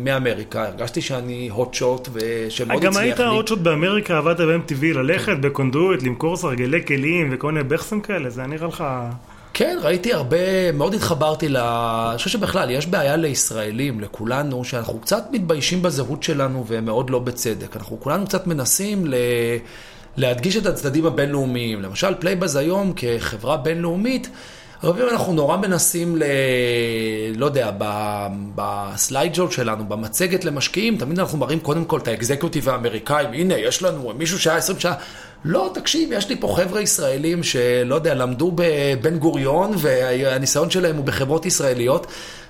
מאמריקה, 0.00 0.66
הרגשתי 0.66 1.00
שאני 1.00 1.50
hot 1.52 1.76
shot 1.76 2.08
ושמאוד 2.12 2.14
הצליח 2.14 2.70
לי. 2.70 2.78
גם 2.80 2.96
היית 2.96 3.18
hot 3.18 3.50
shot 3.50 3.56
באמריקה, 3.56 4.18
עבדת 4.18 4.40
ב-MTV, 4.40 4.84
ללכת 4.84 5.36
בקונדויט, 5.40 6.02
למכור 6.02 6.36
סרגלי 6.36 6.86
כלים 6.86 7.28
וכל 7.32 7.52
מיני 7.52 7.64
buzz'ים 7.64 8.00
כאלה, 8.00 8.30
זה 8.30 8.40
היה 8.40 8.48
נראה 8.48 8.66
לך... 8.68 8.84
כן, 9.54 9.78
ראיתי 9.82 10.12
הרבה, 10.12 10.72
מאוד 10.72 10.94
התחברתי 10.94 11.48
ל... 11.48 11.56
אני 11.56 12.16
חושב 12.16 12.30
שבכלל, 12.30 12.70
יש 12.70 12.86
בעיה 12.86 13.16
לישראלים, 13.16 14.00
לכולנו, 14.00 14.64
שאנחנו 14.64 15.00
קצת 15.00 15.24
מתביישים 15.32 15.82
בזהות 15.82 16.22
שלנו 16.22 16.64
ומאוד 16.66 17.10
לא 17.10 17.18
בצדק. 17.18 17.76
אנחנו 17.76 18.00
כולנו 18.00 18.26
קצת 18.26 18.46
מנסים 18.46 19.06
ל... 19.06 19.14
להדגיש 20.16 20.56
את 20.56 20.66
הצדדים 20.66 21.06
הבינלאומיים. 21.06 21.82
למשל, 21.82 22.14
פלייבאז 22.14 22.56
היום 22.56 22.92
כחברה 22.96 23.56
בינלאומית, 23.56 24.28
הרבה 24.82 24.98
פעמים 24.98 25.14
אנחנו 25.14 25.32
נורא 25.32 25.56
מנסים 25.56 26.16
ל... 26.16 26.22
לא 27.36 27.46
יודע, 27.46 27.70
בסלייד 28.54 29.32
ג'ול 29.34 29.50
שלנו, 29.50 29.84
במצגת 29.88 30.44
למשקיעים, 30.44 30.98
תמיד 30.98 31.18
אנחנו 31.18 31.38
מראים 31.38 31.60
קודם 31.60 31.84
כל 31.84 31.98
את 31.98 32.08
האקזקיוטיב 32.08 32.68
האמריקאים, 32.68 33.32
הנה, 33.32 33.58
יש 33.58 33.82
לנו 33.82 34.12
מישהו 34.18 34.38
שהיה 34.38 34.56
20 34.56 34.80
שנה. 34.80 34.94
לא, 35.44 35.70
תקשיב, 35.74 36.12
יש 36.12 36.28
לי 36.28 36.36
פה 36.40 36.54
חבר'ה 36.56 36.80
ישראלים 36.80 37.42
שלא 37.42 37.94
יודע, 37.94 38.14
למדו 38.14 38.52
בבן 38.54 39.18
גוריון 39.18 39.72
והניסיון 39.76 40.70
שלהם 40.70 40.96
הוא 40.96 41.04
בחברות 41.04 41.46
ישראליות. 41.46 42.06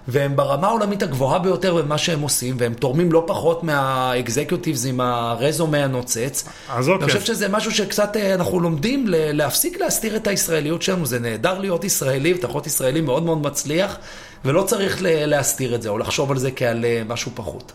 והם 0.08 0.36
ברמה 0.36 0.66
העולמית 0.66 1.02
הגבוהה 1.02 1.38
ביותר 1.38 1.74
במה 1.74 1.98
שהם 1.98 2.20
עושים, 2.20 2.56
והם 2.58 2.74
תורמים 2.74 3.12
לא 3.12 3.24
פחות 3.26 3.62
מהאקזקיוטיבס 3.62 4.86
עם 4.86 5.00
הרזומה 5.00 5.84
הנוצץ. 5.84 6.48
אז 6.68 6.88
אוקיי. 6.88 7.04
אני 7.04 7.12
חושב 7.12 7.24
שזה 7.24 7.48
משהו 7.48 7.70
שקצת 7.70 8.16
אה, 8.16 8.34
אנחנו 8.34 8.60
לומדים 8.60 9.04
להפסיק 9.08 9.80
להסתיר 9.80 10.16
את 10.16 10.26
הישראליות 10.26 10.82
שלנו, 10.82 11.06
זה 11.06 11.18
נהדר 11.18 11.58
להיות 11.58 11.84
ישראלי, 11.84 12.32
ואתה 12.32 12.46
יכול 12.46 12.58
להיות 12.58 12.66
ישראלי 12.66 13.00
מאוד 13.00 13.22
מאוד 13.22 13.42
מצליח, 13.42 13.96
ולא 14.44 14.62
צריך 14.62 14.98
להסתיר 15.02 15.74
את 15.74 15.82
זה, 15.82 15.88
או 15.88 15.98
לחשוב 15.98 16.30
על 16.30 16.38
זה 16.38 16.50
כעל 16.50 16.84
אה, 16.84 17.02
משהו 17.08 17.30
פחות. 17.34 17.72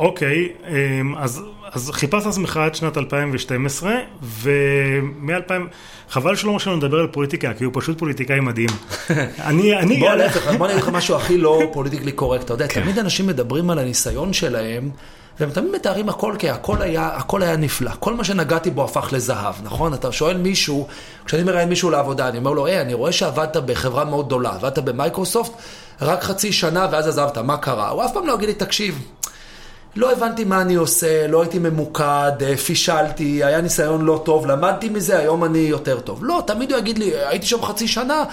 אוקיי, 0.00 0.48
אמ, 0.68 1.14
אז, 1.16 1.42
אז 1.72 1.90
חיפשת 1.90 2.26
עצמך 2.26 2.56
עד 2.56 2.74
שנת 2.74 2.98
2012, 2.98 3.92
ומ-2000, 4.22 5.52
חבל 6.10 6.36
שלא 6.36 6.56
לנו 6.66 6.76
לדבר 6.76 6.98
על 6.98 7.06
פוליטיקה, 7.06 7.54
כי 7.54 7.64
הוא 7.64 7.72
פשוט 7.76 7.98
פוליטיקאי 7.98 8.40
מדהים. 8.40 8.68
אני, 9.48 9.76
אני, 9.76 10.00
בוא 10.00 10.10
להפך, 10.10 10.52
בוא 10.58 10.66
אני 10.66 10.74
אגיד 10.74 10.84
לך 10.84 10.88
משהו 10.88 11.16
הכי 11.16 11.38
לא 11.38 11.62
פוליטיקלי 11.72 12.12
קורקט, 12.12 12.44
אתה 12.44 12.54
יודע, 12.54 12.66
תמיד 12.66 12.98
אנשים 12.98 13.26
מדברים 13.26 13.70
על 13.70 13.78
הניסיון 13.78 14.32
שלהם, 14.32 14.90
והם 15.40 15.50
תמיד 15.50 15.70
מתארים 15.74 16.08
הכל 16.08 16.34
כי 16.38 16.50
הכל 16.50 16.82
היה, 16.82 17.06
הכל 17.06 17.42
היה 17.42 17.56
נפלא, 17.56 17.90
כל 17.98 18.14
מה 18.14 18.24
שנגעתי 18.24 18.70
בו 18.70 18.84
הפך 18.84 19.08
לזהב, 19.12 19.54
נכון? 19.62 19.94
אתה 19.94 20.12
שואל 20.12 20.36
מישהו, 20.36 20.86
כשאני 21.24 21.42
מראיין 21.42 21.68
מישהו 21.68 21.90
לעבודה, 21.90 22.28
אני 22.28 22.38
אומר 22.38 22.50
לו, 22.50 22.66
היי, 22.66 22.80
אני 22.80 22.94
רואה 22.94 23.12
שעבדת 23.12 23.56
בחברה 23.56 24.04
מאוד 24.04 24.26
גדולה, 24.26 24.54
עבדת 24.54 24.78
במייקרוסופט, 24.78 25.52
רק 26.02 26.22
חצי 26.22 26.52
שנה 26.52 26.88
ואז 26.92 27.08
עזבת, 27.08 27.38
מה 27.38 27.56
קרה? 27.56 27.88
הוא 27.88 28.04
אף 28.04 28.12
פעם 28.14 28.26
לא 28.26 28.32
יגיד 28.32 28.48
לי, 28.48 28.54
תקשיב, 28.54 28.98
לא 29.96 30.12
הבנתי 30.12 30.44
מה 30.44 30.60
אני 30.60 30.74
עושה, 30.74 31.26
לא 31.26 31.42
הייתי 31.42 31.58
ממוקד, 31.58 32.32
אה, 32.42 32.56
פישלתי, 32.56 33.44
היה 33.44 33.60
ניסיון 33.60 34.04
לא 34.04 34.22
טוב, 34.24 34.46
למדתי 34.46 34.88
מזה, 34.88 35.18
היום 35.18 35.44
אני 35.44 35.58
יותר 35.58 36.00
טוב. 36.00 36.24
לא, 36.24 36.42
תמיד 36.46 36.72
הוא 36.72 36.78
יגיד 36.78 36.98
לי, 36.98 37.12
הייתי 37.26 37.46
שם 37.46 37.62
חצי 37.62 37.88
שנה, 37.88 38.24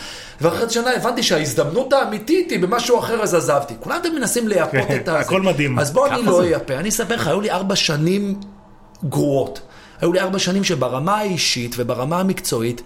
ואחרי 0.42 0.60
חצי 0.60 0.74
שנה 0.74 0.92
הבנתי 0.92 1.24
שההזדמנות 1.24 1.94
האמיתית 1.94 2.52
היא 2.52 2.60
במשהו 2.60 3.00
אחר, 3.00 3.22
אז 3.24 3.34
עזבתי. 3.34 3.74
כולם 3.80 3.98
אתם 4.02 4.16
מנסים 4.16 4.48
לייפות 4.48 4.88
כן, 4.88 4.96
את 4.96 5.08
הזה. 5.10 5.20
הכל 5.20 5.42
מדהים. 5.42 5.80
אז 5.80 5.92
בוא 5.92 6.08
אני 6.08 6.24
לא. 6.24 6.44
אייפה. 6.44 6.74
אני 6.74 6.90
אספר 6.90 7.16
לך, 7.16 7.28
היו 7.28 7.42
לי 7.42 7.52
ארבע 7.52 7.76
שנים 7.76 8.40
גרועות. 9.04 9.62
היו 10.02 10.14
לי 10.14 10.20
ארבע 10.20 10.40
שנים 10.40 10.64
שברמה 10.64 11.18
האישית 11.18 11.76
וברמה 11.78 12.20
המקצועית 12.20 12.82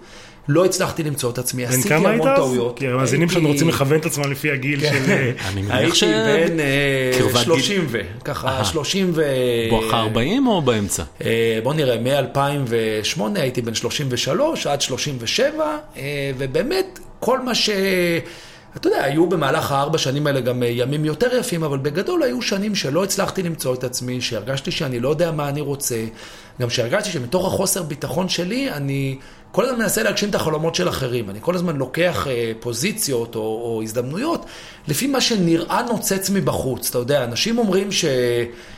לא 0.48 0.64
הצלחתי 0.64 1.02
למצוא 1.02 1.30
את 1.30 1.38
עצמי. 1.38 1.66
עשיתי 1.66 1.88
כמה 1.88 2.08
היית 2.10 2.20
המון 2.22 2.32
אז? 2.32 2.38
טעויות. 2.38 2.78
כי 2.78 2.86
המאזינים 2.88 3.28
שלנו 3.28 3.46
הייתי- 3.46 3.52
רוצים 3.64 3.68
לכוון 3.68 3.98
את 4.00 4.06
עצמם 4.06 4.30
לפי 4.30 4.50
הגיל 4.50 4.80
כן. 4.80 4.92
של... 5.06 5.10
אה, 5.10 5.32
אני 5.48 5.62
מניח 5.62 5.74
הייתי 5.76 5.96
ש... 5.96 6.04
בין 6.04 6.60
קרבת 7.18 7.34
גיל- 7.34 7.42
30 7.44 7.86
ו... 7.90 8.00
ככה, 8.24 8.48
אהה. 8.48 8.64
30 8.64 9.10
ו... 9.14 9.22
בואכה 9.70 10.00
40 10.00 10.46
או 10.46 10.62
באמצע? 10.62 11.02
אה, 11.24 11.58
בוא 11.62 11.74
נראה, 11.74 11.98
מ-2008 11.98 13.22
הייתי 13.34 13.62
בן 13.62 13.74
33 13.74 14.66
עד 14.66 14.80
37, 14.80 15.64
אה, 15.96 16.02
ובאמת, 16.38 16.98
כל 17.20 17.40
מה 17.40 17.54
ש... 17.54 17.70
אתה 18.76 18.88
יודע, 18.88 19.04
היו 19.04 19.26
במהלך 19.28 19.72
הארבע 19.72 19.98
שנים 19.98 20.26
האלה 20.26 20.40
גם 20.40 20.62
ימים 20.66 21.04
יותר 21.04 21.36
יפים, 21.40 21.64
אבל 21.64 21.78
בגדול 21.78 22.22
היו 22.22 22.42
שנים 22.42 22.74
שלא 22.74 23.04
הצלחתי 23.04 23.42
למצוא 23.42 23.74
את 23.74 23.84
עצמי, 23.84 24.20
שהרגשתי 24.20 24.70
שאני 24.70 25.00
לא 25.00 25.08
יודע 25.08 25.30
מה 25.32 25.48
אני 25.48 25.60
רוצה, 25.60 26.04
גם 26.60 26.70
שהרגשתי 26.70 27.10
שמתוך 27.10 27.46
החוסר 27.46 27.82
ביטחון 27.82 28.28
שלי, 28.28 28.70
אני 28.70 29.16
כל 29.52 29.64
הזמן 29.64 29.78
מנסה 29.78 30.02
להגשים 30.02 30.30
את 30.30 30.34
החלומות 30.34 30.74
של 30.74 30.88
אחרים. 30.88 31.30
אני 31.30 31.38
כל 31.42 31.54
הזמן 31.54 31.76
לוקח 31.76 32.26
אה, 32.26 32.52
פוזיציות 32.60 33.34
או, 33.34 33.40
או 33.40 33.80
הזדמנויות 33.82 34.46
לפי 34.88 35.06
מה 35.06 35.20
שנראה 35.20 35.82
נוצץ 35.82 36.30
מבחוץ. 36.30 36.88
אתה 36.88 36.98
יודע, 36.98 37.24
אנשים 37.24 37.58
אומרים 37.58 37.88
ש, 37.92 38.04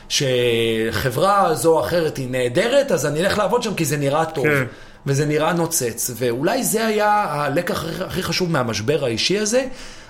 שחברה 0.09 1.55
זו 1.55 1.73
או 1.73 1.79
אחרת 1.85 2.17
היא 2.17 2.27
נהדרת, 2.29 2.91
אז 2.91 3.05
אני 3.05 3.19
אלך 3.19 3.37
לעבוד 3.37 3.63
שם 3.63 3.73
כי 3.73 3.85
זה 3.85 3.97
נראה 3.97 4.25
טוב. 4.25 4.45
כן. 4.45 4.63
וזה 5.07 5.25
נראה 5.25 5.53
נוצץ. 5.53 6.11
ואולי 6.15 6.63
זה 6.63 6.85
היה 6.87 7.11
הלקח 7.29 7.83
הכי- 8.05 8.23
חשוב 8.23 8.51
מהמשבר 8.51 9.05
האישי 9.05 9.39
הזה, 9.39 9.65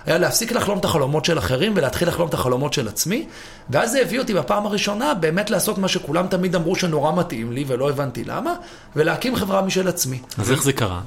היה 0.06 0.18
להפסיק 0.18 0.52
לחלום 0.52 0.78
את 0.78 0.84
החלומות 0.84 1.24
של 1.24 1.38
אחרים 1.38 1.72
ולהתחיל 1.76 2.08
לחלום 2.08 2.28
את 2.28 2.34
החלומות 2.34 2.72
של 2.72 2.88
עצמי. 2.88 3.26
ואז 3.70 3.90
זה 3.92 4.00
הביא 4.00 4.18
אותי 4.18 4.34
בפעם 4.34 4.66
הראשונה 4.66 5.14
באמת 5.14 5.50
לעשות 5.50 5.78
מה 5.78 5.88
שכולם 5.88 6.26
תמיד 6.26 6.54
אמרו 6.54 6.76
שנורא 6.76 7.12
מתאים 7.12 7.52
לי 7.52 7.64
ולא 7.66 7.90
הבנתי 7.90 8.24
למה, 8.24 8.54
ולהקים 8.96 9.36
חברה 9.36 9.62
משל 9.62 9.88
עצמי. 9.88 10.18
אז 10.38 10.50
איך 10.50 10.62
זה 10.62 10.72
קרה? 10.72 11.00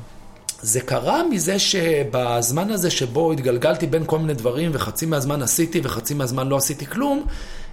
זה 0.61 0.81
קרה 0.81 1.23
מזה 1.23 1.59
שבזמן 1.59 2.69
הזה 2.71 2.89
שבו 2.91 3.31
התגלגלתי 3.31 3.87
בין 3.87 4.03
כל 4.05 4.19
מיני 4.19 4.33
דברים 4.33 4.71
וחצי 4.73 5.05
מהזמן 5.05 5.41
עשיתי 5.41 5.81
וחצי 5.83 6.13
מהזמן 6.13 6.47
לא 6.47 6.57
עשיתי 6.57 6.85
כלום, 6.85 7.25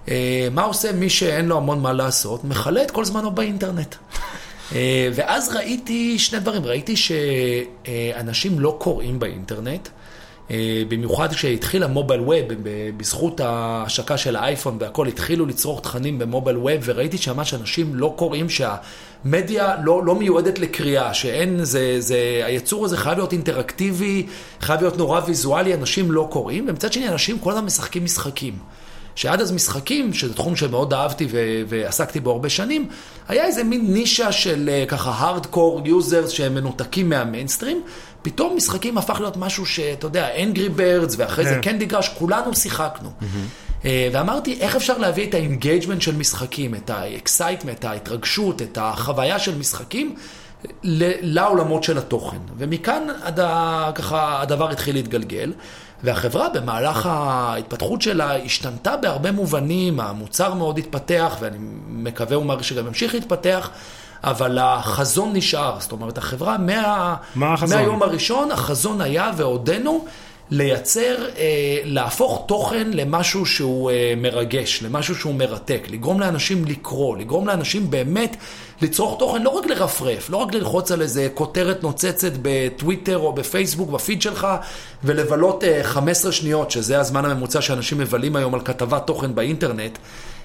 אה, 0.09 0.47
מה 0.51 0.61
עושה 0.63 0.91
מי 0.91 1.09
שאין 1.09 1.45
לו 1.47 1.57
המון 1.57 1.79
מה 1.79 1.93
לעשות? 1.93 2.43
מכלה 2.43 2.81
את 2.83 2.91
כל 2.91 3.05
זמנו 3.05 3.31
באינטרנט. 3.31 3.95
אה, 4.75 5.09
ואז 5.15 5.55
ראיתי 5.55 6.19
שני 6.19 6.39
דברים, 6.39 6.65
ראיתי 6.65 6.95
שאנשים 6.95 8.59
לא 8.59 8.75
קוראים 8.79 9.19
באינטרנט, 9.19 9.89
אה, 10.51 10.83
במיוחד 10.87 11.33
כשהתחיל 11.33 11.83
ה 11.83 11.88
mobile 11.88 12.21
web, 12.21 12.45
בזכות 12.97 13.39
ההשקה 13.39 14.17
של 14.17 14.35
האייפון 14.35 14.77
והכל, 14.79 15.07
התחילו 15.07 15.45
לצרוך 15.45 15.81
תכנים 15.81 16.19
ב 16.19 16.24
mobile 16.24 16.57
web, 16.57 16.81
וראיתי 16.85 17.17
שממש 17.17 17.53
אנשים 17.53 17.95
לא 17.95 18.13
קוראים 18.17 18.47
שהמדיה 18.49 19.75
לא, 19.83 20.05
לא 20.05 20.15
מיועדת 20.15 20.59
לקריאה, 20.59 21.13
שאין, 21.13 21.63
זה, 21.63 21.95
זה, 21.99 22.41
היצור 22.45 22.85
הזה 22.85 22.97
חייב 22.97 23.17
להיות 23.17 23.33
אינטראקטיבי, 23.33 24.25
חייב 24.61 24.81
להיות 24.81 24.97
נורא 24.97 25.21
ויזואלי, 25.27 25.73
אנשים 25.73 26.11
לא 26.11 26.27
קוראים, 26.31 26.65
ומצד 26.69 26.93
שני 26.93 27.09
אנשים 27.09 27.39
כל 27.39 27.51
הזמן 27.51 27.65
משחקים 27.65 28.03
משחקים. 28.03 28.53
שעד 29.17 29.41
אז 29.41 29.51
משחקים, 29.51 30.13
שזה 30.13 30.33
תחום 30.33 30.55
שמאוד 30.55 30.93
אהבתי 30.93 31.27
ו- 31.31 31.37
ועסקתי 31.67 32.19
בו 32.19 32.31
הרבה 32.31 32.49
שנים, 32.49 32.87
היה 33.27 33.45
איזה 33.45 33.63
מין 33.63 33.93
נישה 33.93 34.31
של 34.31 34.69
אה, 34.71 34.83
ככה 34.87 35.11
hardcore 35.11 35.81
users 35.85 36.29
שהם 36.29 36.55
מנותקים 36.55 37.09
מהמיינסטרים, 37.09 37.81
פתאום 38.21 38.55
משחקים 38.57 38.97
הפך 38.97 39.19
להיות 39.19 39.37
משהו 39.37 39.65
שאתה 39.65 40.05
יודע, 40.07 40.27
אנגרי 40.43 40.69
בירדס 40.69 41.15
ואחרי 41.17 41.45
זה 41.45 41.55
כן. 41.55 41.61
קנדי 41.61 41.85
קראש, 41.85 42.09
כולנו 42.09 42.55
שיחקנו. 42.55 43.09
אה, 43.85 44.09
ואמרתי, 44.13 44.57
איך 44.59 44.75
אפשר 44.75 44.97
להביא 44.97 45.27
את 45.29 45.33
ה 45.33 45.39
engagement 45.39 46.01
של 46.01 46.15
משחקים, 46.15 46.75
את 46.75 46.89
ה 46.89 46.97
excitement, 46.97 47.85
ההתרגשות, 47.85 48.61
את 48.61 48.77
החוויה 48.81 49.39
של 49.39 49.57
משחקים 49.57 50.15
לעולמות 51.21 51.83
של 51.83 51.97
התוכן. 51.97 52.37
ומכאן 52.57 53.07
עד 53.23 53.39
ה- 53.39 53.91
ככה 53.95 54.41
הדבר 54.41 54.69
התחיל 54.71 54.95
להתגלגל. 54.95 55.53
והחברה 56.03 56.49
במהלך 56.49 57.05
ההתפתחות 57.05 58.01
שלה 58.01 58.35
השתנתה 58.35 58.97
בהרבה 58.97 59.31
מובנים, 59.31 59.99
המוצר 59.99 60.53
מאוד 60.53 60.77
התפתח, 60.77 61.37
ואני 61.39 61.57
מקווה 61.87 62.37
ומעריך 62.37 62.63
שגם 62.63 62.87
ימשיך 62.87 63.13
להתפתח, 63.13 63.69
אבל 64.23 64.57
החזון 64.61 65.33
נשאר. 65.33 65.75
זאת 65.79 65.91
אומרת, 65.91 66.17
החברה 66.17 66.57
מה... 66.57 67.15
מה 67.35 67.53
החזון? 67.53 67.77
מהיום 67.77 68.03
הראשון, 68.03 68.51
החזון 68.51 69.01
היה 69.01 69.31
ועודנו 69.37 70.05
לייצר, 70.51 71.15
אה, 71.37 71.77
להפוך 71.83 72.43
תוכן 72.47 72.87
למשהו 72.93 73.45
שהוא 73.45 73.91
אה, 73.91 74.13
מרגש, 74.17 74.83
למשהו 74.83 75.15
שהוא 75.15 75.35
מרתק, 75.35 75.87
לגרום 75.89 76.19
לאנשים 76.19 76.65
לקרוא, 76.65 77.17
לגרום 77.17 77.47
לאנשים 77.47 77.89
באמת 77.89 78.35
לצרוך 78.81 79.19
תוכן, 79.19 79.43
לא 79.43 79.49
רק 79.49 79.65
לרפרף, 79.65 80.29
לא 80.29 80.37
רק 80.37 80.53
ללחוץ 80.53 80.91
על 80.91 81.01
איזה 81.01 81.27
כותרת 81.33 81.83
נוצצת 81.83 82.31
בטוויטר 82.41 83.17
או 83.17 83.33
בפייסבוק, 83.33 83.89
בפיד 83.91 84.21
שלך, 84.21 84.47
ולבלות 85.03 85.63
אה, 85.63 85.79
15 85.83 86.31
שניות, 86.31 86.71
שזה 86.71 86.99
הזמן 86.99 87.25
הממוצע 87.25 87.61
שאנשים 87.61 87.97
מבלים 87.97 88.35
היום 88.35 88.53
על 88.53 88.61
כתבת 88.65 89.07
תוכן 89.07 89.35
באינטרנט, 89.35 89.97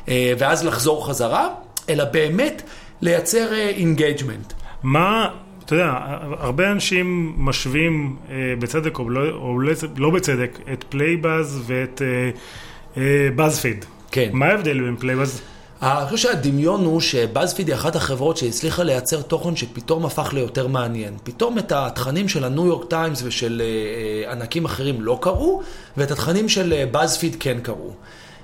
אה, 0.08 0.32
ואז 0.38 0.64
לחזור 0.64 1.08
חזרה, 1.08 1.48
אלא 1.88 2.04
באמת 2.04 2.62
לייצר 3.00 3.54
engagement. 3.54 4.52
מה, 4.82 5.28
אתה 5.64 5.74
יודע, 5.74 5.92
הרבה 6.38 6.70
אנשים 6.72 7.34
משווים 7.38 8.16
אה, 8.30 8.34
בצדק 8.58 8.98
או 8.98 9.10
לא, 9.10 9.20
או 9.30 9.58
לא- 9.60 9.72
לא 9.96 10.10
בצדק 10.10 10.58
את 10.72 10.84
פלייבאז 10.88 11.62
ואת 11.66 12.02
אה, 12.02 12.30
אה, 13.02 13.28
באזפיד. 13.37 13.84
כן. 14.10 14.28
מה 14.32 14.46
ההבדל 14.46 14.80
בין 14.80 14.96
פלייבאז? 14.96 15.42
אני 15.82 16.06
חושב 16.06 16.28
שהדמיון 16.28 16.84
הוא 16.84 17.00
שבאזפיד 17.00 17.68
היא 17.68 17.76
אחת 17.76 17.96
החברות 17.96 18.36
שהצליחה 18.36 18.82
לייצר 18.82 19.22
תוכן 19.22 19.56
שפתאום 19.56 20.06
הפך 20.06 20.32
ליותר 20.32 20.66
מעניין. 20.66 21.16
פתאום 21.24 21.58
את 21.58 21.72
התכנים 21.72 22.28
של 22.28 22.44
הניו 22.44 22.66
יורק 22.66 22.90
טיימס 22.90 23.22
ושל 23.24 23.62
אה, 23.64 24.26
אה, 24.26 24.32
ענקים 24.32 24.64
אחרים 24.64 25.02
לא 25.02 25.18
קראו, 25.20 25.62
ואת 25.96 26.10
התכנים 26.10 26.48
של 26.48 26.72
אה, 26.72 26.86
באזפיד 26.86 27.36
כן 27.40 27.58
קראו. 27.62 27.90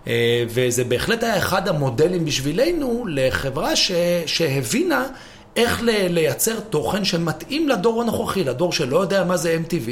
אה, 0.07 0.45
וזה 0.49 0.85
בהחלט 0.85 1.23
היה 1.23 1.39
אחד 1.39 1.69
המודלים 1.69 2.25
בשבילנו 2.25 3.05
לחברה 3.09 3.77
ש, 3.77 3.93
שהבינה 4.27 5.07
איך 5.57 5.83
לייצר 5.85 6.61
תוכן 6.61 7.05
שמתאים 7.05 7.69
לדור 7.69 8.03
הנוכחי, 8.03 8.45
לדור 8.45 8.73
שלא 8.73 8.99
יודע 8.99 9.25
מה 9.25 9.37
זה 9.37 9.59
MTV 9.67 9.91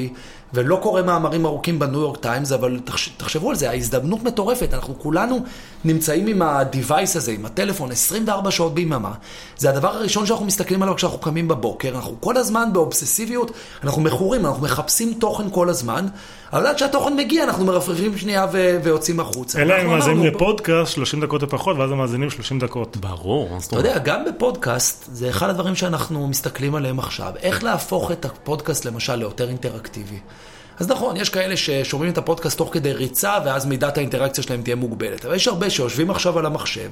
ולא 0.55 0.79
קורא 0.83 1.03
מאמרים 1.03 1.47
ארוכים 1.47 1.79
בניו 1.79 2.01
יורק 2.01 2.17
טיימס, 2.17 2.53
אבל 2.53 2.81
תחש, 2.85 3.09
תחשבו 3.17 3.51
על 3.51 3.57
זה, 3.57 3.71
ההזדמנות 3.71 4.23
מטורפת, 4.23 4.75
אנחנו 4.75 4.99
כולנו 4.99 5.41
נמצאים 5.85 6.27
עם 6.27 6.43
ה-device 6.43 7.17
הזה, 7.17 7.33
עם 7.33 7.47
הטלפון 7.47 7.91
24 7.93 8.51
שעות 8.51 8.75
ביממה, 8.75 9.13
זה 9.57 9.71
הדבר 9.71 9.89
הראשון 9.89 10.27
שאנחנו 10.27 10.47
מסתכלים 10.47 10.83
עליו 10.83 10.95
כשאנחנו 10.95 11.19
קמים 11.19 11.49
בבוקר, 11.49 11.89
אנחנו 11.89 12.17
כל 12.21 12.37
הזמן 12.37 12.73
באובססיביות, 12.73 13.51
אנחנו 13.85 14.03
מכורים, 14.03 14.47
אנחנו 14.47 14.63
מחפשים 14.63 15.15
תוכן 15.15 15.51
כל 15.51 15.69
הזמן, 15.69 16.07
אבל 16.53 16.67
עד 16.67 16.79
שהתוכן 16.79 17.17
מגיע 17.17 17.45
אנחנו 17.45 17.65
מרפרפים 17.65 18.19
שנייה 18.19 18.47
ו- 18.53 18.79
ויוצאים 18.83 19.21
החוצה. 19.21 19.63
אלא 19.63 19.75
אם 19.83 19.87
מאזינים 19.87 20.25
לפודקאסט 20.25 20.93
30 20.93 21.21
דקות 21.21 21.43
או 21.43 21.49
פחות, 21.49 21.77
ואז 21.77 21.91
הם 21.91 21.99
מאזינים 21.99 22.31
30 22.31 22.59
דקות. 22.59 22.97
ברור, 22.97 23.59
אתה? 23.69 23.77
יודע, 23.77 23.99
גם 23.99 24.25
בפודקאסט, 24.25 25.09
זה 25.13 25.29
אחד 25.31 25.51
הדברים 25.51 25.75
שאנחנו 25.75 26.29
מסתכלים 26.29 26.75
עליהם 26.75 26.99
עכשיו. 26.99 27.33
איך 27.43 27.65
להפוך 27.65 28.13
את 28.13 28.25
הפודקאסט 28.25 28.85
למשל 28.85 29.15
ליותר 29.15 29.49
אינטראקטיבי. 29.49 30.19
אז 30.79 30.89
נכון, 30.89 31.17
יש 31.17 31.29
כאלה 31.29 31.57
ששומעים 31.57 32.13
את 32.13 32.19
הפודקאסט 32.19 32.59
תוך 32.59 32.69
כדי 32.73 32.93
ריצה, 32.93 33.39
ואז 33.45 33.67
מידת 33.67 33.99
האינטראקציה 33.99 34.45
שלהם 34.45 34.63
תהיה 34.63 34.77
מוגבלת. 34.77 35.25
אבל 35.25 35.35
יש 35.35 35.49
הרבה 35.49 35.71
שיושבים 35.71 36.11
עכשיו 36.11 36.39
על 36.39 36.47
המחשב, 36.47 36.91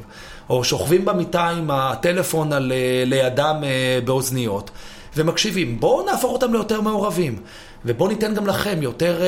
או 0.48 0.64
שוכבים 0.64 1.04
במיטה 1.04 1.48
עם 1.48 1.70
הטלפון 1.70 2.52
על, 2.52 2.72
אה, 2.72 3.02
לידם 3.06 3.56
אה, 3.64 3.98
באוזניות, 4.04 4.70
ומקשיבים. 5.16 5.80
בואו 5.80 6.06
נהפוך 6.06 6.32
אותם 6.32 6.52
ליותר 6.52 6.80
מעורבים. 6.80 7.38
ובואו 7.86 8.08
ניתן 8.08 8.34
גם 8.34 8.46
לכם 8.46 8.82
יותר 8.82 9.20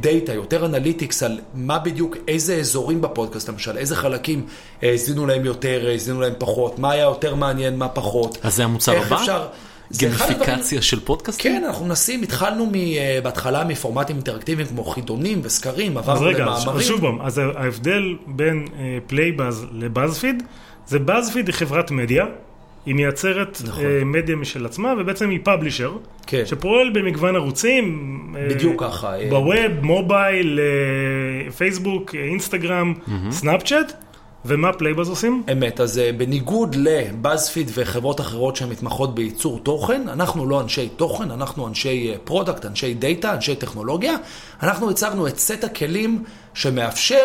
data, 0.00 0.34
יותר 0.34 0.66
analytics 0.66 1.22
על 1.22 1.38
מה 1.54 1.78
בדיוק, 1.78 2.16
איזה 2.28 2.54
אזורים 2.54 3.00
בפודקאסט 3.00 3.48
למשל, 3.48 3.76
איזה 3.78 3.96
חלקים 3.96 4.46
האזינו 4.82 5.26
להם 5.26 5.44
יותר, 5.44 5.86
האזינו 5.88 6.20
להם 6.20 6.32
פחות, 6.38 6.78
מה 6.78 6.90
היה 6.90 7.02
יותר 7.02 7.34
מעניין, 7.34 7.76
מה 7.76 7.88
פחות. 7.88 8.38
אז 8.42 8.56
זה 8.56 8.64
המוצר 8.64 8.96
הבא? 8.96 9.16
אפשר... 9.16 9.46
גמיפיקציה 10.00 10.82
של 10.82 11.00
פודקאסטים? 11.00 11.52
כן, 11.52 11.64
אנחנו 11.64 11.84
מנסים, 11.84 12.22
התחלנו 12.22 12.70
בהתחלה 13.22 13.64
מפורמטים 13.64 14.16
אינטראקטיביים 14.16 14.68
כמו 14.68 14.84
חידונים 14.84 15.40
וסקרים, 15.42 15.98
עברנו 15.98 16.24
למאמרים. 16.24 16.48
אז 16.48 16.68
רגע, 16.68 16.82
שוב 16.82 17.00
פעם, 17.00 17.20
אז 17.20 17.38
ההבדל 17.38 18.02
בין 18.26 18.66
פלייבאז 19.06 19.66
לבאזפיד, 19.72 20.42
זה 20.86 20.98
באזפיד 20.98 21.46
היא 21.46 21.54
חברת 21.54 21.90
מדיה. 21.90 22.24
היא 22.86 22.94
מייצרת 22.94 23.62
נכון. 23.64 23.84
מדיה 24.04 24.36
משל 24.36 24.66
עצמה, 24.66 24.94
ובעצם 24.98 25.30
היא 25.30 25.40
publisher, 25.42 25.96
כן. 26.26 26.42
שפועל 26.46 26.90
במגוון 26.90 27.36
ערוצים. 27.36 28.34
בדיוק 28.50 28.84
ככה. 28.84 29.14
ב 29.30 29.38
web, 29.38 29.72
מובייל, 29.82 30.60
פייסבוק, 31.56 32.14
אינסטגרם, 32.14 32.94
mm-hmm. 32.94 33.30
סנאפצ'אט. 33.30 33.92
ומה 34.48 34.72
פלייבאז 34.72 35.08
עושים? 35.08 35.42
אמת, 35.52 35.80
אז 35.80 36.00
בניגוד 36.16 36.74
לבאזפיד 36.74 37.70
וחברות 37.74 38.20
אחרות 38.20 38.56
שמתמחות 38.56 39.14
בייצור 39.14 39.58
תוכן, 39.58 40.02
אנחנו 40.08 40.46
לא 40.46 40.60
אנשי 40.60 40.88
תוכן, 40.88 41.30
אנחנו 41.30 41.68
אנשי 41.68 42.12
product, 42.24 42.66
אנשי 42.66 42.94
data, 42.94 43.34
אנשי 43.34 43.54
טכנולוגיה. 43.54 44.14
אנחנו 44.62 44.90
הצגנו 44.90 45.26
את 45.26 45.38
סט 45.38 45.64
הכלים 45.64 46.22
שמאפשר 46.56 47.24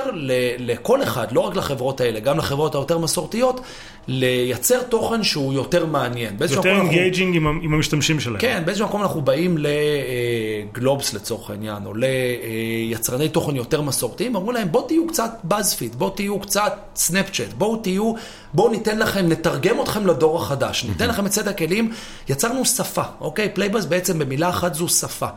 לכל 0.59 1.03
אחד, 1.03 1.31
לא 1.31 1.39
רק 1.39 1.55
לחברות 1.55 2.01
האלה, 2.01 2.19
גם 2.19 2.37
לחברות 2.37 2.75
היותר 2.75 2.97
מסורתיות, 2.97 3.61
לייצר 4.07 4.81
תוכן 4.81 5.23
שהוא 5.23 5.53
יותר 5.53 5.85
מעניין. 5.85 6.37
יותר 6.51 6.75
engaging 6.75 7.35
עם, 7.35 7.47
עם 7.47 7.73
המשתמשים 7.73 8.19
שלהם. 8.19 8.39
כן, 8.39 8.61
באיזשהו 8.65 8.87
מקום 8.87 9.01
אנחנו 9.01 9.21
באים 9.21 9.57
לגלובס 9.57 11.13
לצורך 11.13 11.49
העניין, 11.49 11.85
או 11.85 11.93
ליצרני 11.93 13.29
תוכן 13.29 13.55
יותר 13.55 13.81
מסורתיים, 13.81 14.35
אמרו 14.35 14.51
להם 14.51 14.71
בואו 14.71 14.87
תהיו 14.87 15.07
קצת 15.07 15.31
באזפיד, 15.43 15.95
בואו 15.95 16.09
תהיו 16.09 16.39
קצת 16.39 16.73
סנאפצ'אט, 16.95 17.53
בואו 17.53 17.77
תהיו, 17.77 18.13
בואו 18.53 18.71
ניתן 18.71 18.99
לכם, 18.99 19.29
נתרגם 19.29 19.81
אתכם 19.81 20.07
לדור 20.07 20.37
החדש, 20.41 20.85
ניתן 20.85 21.09
לכם 21.09 21.25
את 21.25 21.31
סט 21.31 21.47
הכלים, 21.47 21.91
יצרנו 22.29 22.65
שפה, 22.65 23.03
אוקיי? 23.21 23.49
פלייבאז 23.53 23.85
בעצם 23.85 24.19
במילה 24.19 24.49
אחת 24.49 24.73
זו 24.73 24.87
שפה. 24.87 25.27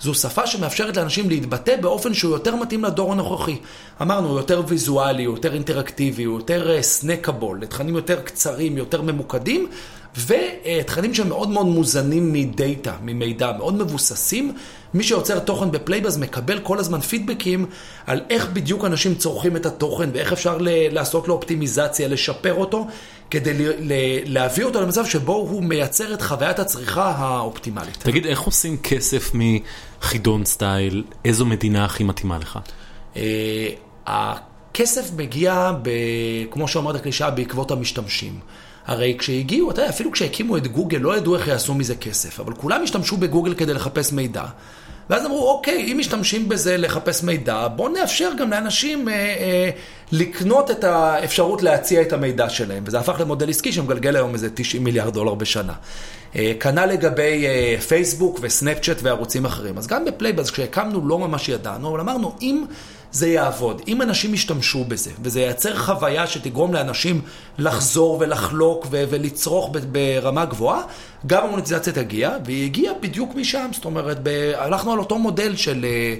זו 0.00 0.14
שפה 0.14 0.46
שמאפשרת 0.46 0.96
לאנשים 0.96 1.28
להתבטא 1.30 1.76
באופן 1.76 2.14
שהוא 2.14 2.32
יותר 2.32 2.56
מתאים 2.56 2.84
לדור 2.84 3.12
הנוכחי. 3.12 3.56
אמרנו, 4.02 4.36
יותר 4.36 4.62
ויזואלי, 4.66 5.22
יותר 5.22 5.54
אינטראקטיבי, 5.54 6.22
יותר 6.22 6.82
snackable, 6.82 7.60
לתכנים 7.60 7.94
יותר 7.94 8.20
קצרים, 8.20 8.78
יותר 8.78 9.02
ממוקדים, 9.02 9.68
ותכנים 10.26 11.14
שהם 11.14 11.28
מאוד 11.28 11.48
מאוד 11.48 11.66
מוזנים 11.66 12.32
מ 12.32 12.42
data, 12.42 12.92
ממידע, 13.02 13.52
מאוד 13.52 13.74
מבוססים. 13.74 14.54
מי 14.94 15.02
שיוצר 15.02 15.38
תוכן 15.38 15.70
בפלייבאז 15.70 16.18
מקבל 16.18 16.60
כל 16.60 16.78
הזמן 16.78 17.00
פידבקים 17.00 17.66
על 18.06 18.20
איך 18.30 18.48
בדיוק 18.52 18.84
אנשים 18.84 19.14
צורכים 19.14 19.56
את 19.56 19.66
התוכן 19.66 20.10
ואיך 20.12 20.32
אפשר 20.32 20.58
לעשות 20.60 21.28
לו 21.28 21.34
אופטימיזציה, 21.34 22.08
לשפר 22.08 22.54
אותו, 22.54 22.86
כדי 23.30 23.52
להביא 24.24 24.64
אותו 24.64 24.80
למצב 24.80 25.06
שבו 25.06 25.32
הוא 25.32 25.62
מייצר 25.62 26.14
את 26.14 26.22
חוויית 26.22 26.58
הצריכה 26.58 27.10
האופטימלית. 27.10 27.96
תגיד, 27.98 28.26
איך 28.26 28.40
עושים 28.40 28.76
כסף 28.76 29.32
מחידון 29.34 30.44
סטייל? 30.44 31.04
איזו 31.24 31.46
מדינה 31.46 31.84
הכי 31.84 32.04
מתאימה 32.04 32.38
לך? 32.38 32.58
הכסף 34.06 35.10
מגיע, 35.16 35.72
כמו 36.50 36.68
שאומרת 36.68 36.94
הקלישה, 36.94 37.30
בעקבות 37.30 37.70
המשתמשים. 37.70 38.38
הרי 38.86 39.16
כשהגיעו, 39.18 39.70
אתה 39.70 39.80
יודע, 39.80 39.90
אפילו 39.90 40.12
כשהקימו 40.12 40.56
את 40.56 40.66
גוגל, 40.66 40.98
לא 40.98 41.16
ידעו 41.16 41.36
איך 41.36 41.48
יעשו 41.48 41.74
מזה 41.74 41.96
כסף, 41.96 42.40
אבל 42.40 42.54
כולם 42.54 42.82
השתמשו 42.82 43.16
בגוגל 43.16 43.54
כדי 43.54 43.74
לחפש 43.74 44.12
מידע. 44.12 44.44
ואז 45.10 45.26
אמרו, 45.26 45.50
אוקיי, 45.50 45.92
אם 45.92 45.98
משתמשים 45.98 46.48
בזה 46.48 46.76
לחפש 46.76 47.22
מידע, 47.22 47.68
בואו 47.76 47.88
נאפשר 47.88 48.30
גם 48.38 48.50
לאנשים 48.50 49.08
אה, 49.08 49.14
אה, 49.14 49.70
לקנות 50.12 50.70
את 50.70 50.84
האפשרות 50.84 51.62
להציע 51.62 52.02
את 52.02 52.12
המידע 52.12 52.48
שלהם. 52.48 52.84
וזה 52.86 52.98
הפך 52.98 53.20
למודל 53.20 53.50
עסקי 53.50 53.72
שמגלגל 53.72 54.16
היום 54.16 54.34
איזה 54.34 54.48
90 54.54 54.84
מיליארד 54.84 55.14
דולר 55.14 55.34
בשנה. 55.34 55.72
אה, 56.36 56.52
כנ"ל 56.60 56.86
לגבי 56.86 57.46
אה, 57.46 57.80
פייסבוק 57.80 58.38
וסנאפצ'אט 58.42 58.96
וערוצים 59.02 59.44
אחרים. 59.44 59.78
אז 59.78 59.86
גם 59.86 60.04
בפלייבאז, 60.04 60.50
כשהקמנו, 60.50 61.08
לא 61.08 61.18
ממש 61.18 61.48
ידענו, 61.48 61.90
אבל 61.90 62.00
אמרנו, 62.00 62.36
אם... 62.42 62.64
זה 63.14 63.28
יעבוד. 63.28 63.82
אם 63.88 64.02
אנשים 64.02 64.34
ישתמשו 64.34 64.84
בזה, 64.84 65.10
וזה 65.22 65.40
ייצר 65.40 65.76
חוויה 65.76 66.26
שתגרום 66.26 66.74
לאנשים 66.74 67.20
לחזור 67.58 68.16
ולחלוק 68.20 68.86
ו- 68.90 69.04
ולצרוך 69.10 69.70
ברמה 69.92 70.44
גבוהה, 70.44 70.82
גם 71.26 71.44
המוניטיזציה 71.44 71.92
תגיע, 71.92 72.36
והיא 72.44 72.64
הגיעה 72.64 72.94
בדיוק 73.00 73.34
משם. 73.34 73.70
זאת 73.72 73.84
אומרת, 73.84 74.18
ב- 74.22 74.52
הלכנו 74.56 74.92
על 74.92 74.98
אותו 74.98 75.18
מודל 75.18 75.56
של... 75.56 75.84
אה, 75.84 76.14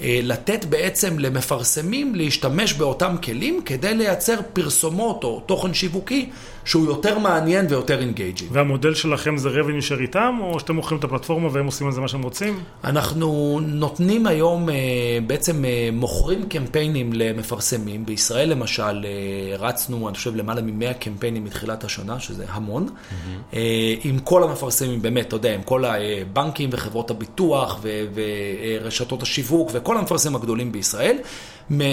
לתת 0.00 0.64
בעצם 0.64 1.18
למפרסמים 1.18 2.14
להשתמש 2.14 2.72
באותם 2.72 3.16
כלים 3.22 3.60
כדי 3.64 3.94
לייצר 3.94 4.36
פרסומות 4.52 5.24
או 5.24 5.42
תוכן 5.46 5.74
שיווקי 5.74 6.30
שהוא 6.64 6.86
יותר 6.86 7.18
מעניין 7.18 7.66
ויותר 7.68 8.00
אינגייג'ינג. 8.00 8.50
והמודל 8.52 8.94
שלכם 8.94 9.36
זה 9.36 9.48
revenue 9.48 9.90
share 9.90 10.00
איתם, 10.00 10.38
או 10.40 10.60
שאתם 10.60 10.74
מוכרים 10.74 10.98
את 10.98 11.04
הפלטפורמה 11.04 11.48
והם 11.52 11.66
עושים 11.66 11.86
על 11.86 11.92
זה 11.92 12.00
מה 12.00 12.08
שהם 12.08 12.22
רוצים? 12.22 12.60
אנחנו 12.84 13.60
נותנים 13.62 14.26
היום, 14.26 14.68
אה, 14.68 14.74
בעצם 15.26 15.64
אה, 15.64 15.88
מוכרים 15.92 16.48
קמפיינים 16.48 17.12
למפרסמים. 17.12 18.06
בישראל 18.06 18.48
למשל, 18.48 19.06
רצנו, 19.58 20.08
אני 20.08 20.16
חושב, 20.16 20.36
למעלה 20.36 20.62
מ-100 20.62 20.92
קמפיינים 20.92 21.44
מתחילת 21.44 21.84
השנה, 21.84 22.20
שזה 22.20 22.44
המון. 22.48 22.86
Mm-hmm. 22.88 23.56
עם 24.04 24.18
כל 24.18 24.42
המפרסמים, 24.42 25.02
באמת, 25.02 25.26
אתה 25.26 25.36
יודע, 25.36 25.54
עם 25.54 25.62
כל 25.62 25.84
הבנקים 25.84 26.70
וחברות 26.72 27.10
הביטוח 27.10 27.80
ורשתות 28.82 29.22
השיווק. 29.22 29.70
וכל 29.84 29.98
המפרסמים 29.98 30.36
הגדולים 30.36 30.72
בישראל, 30.72 31.16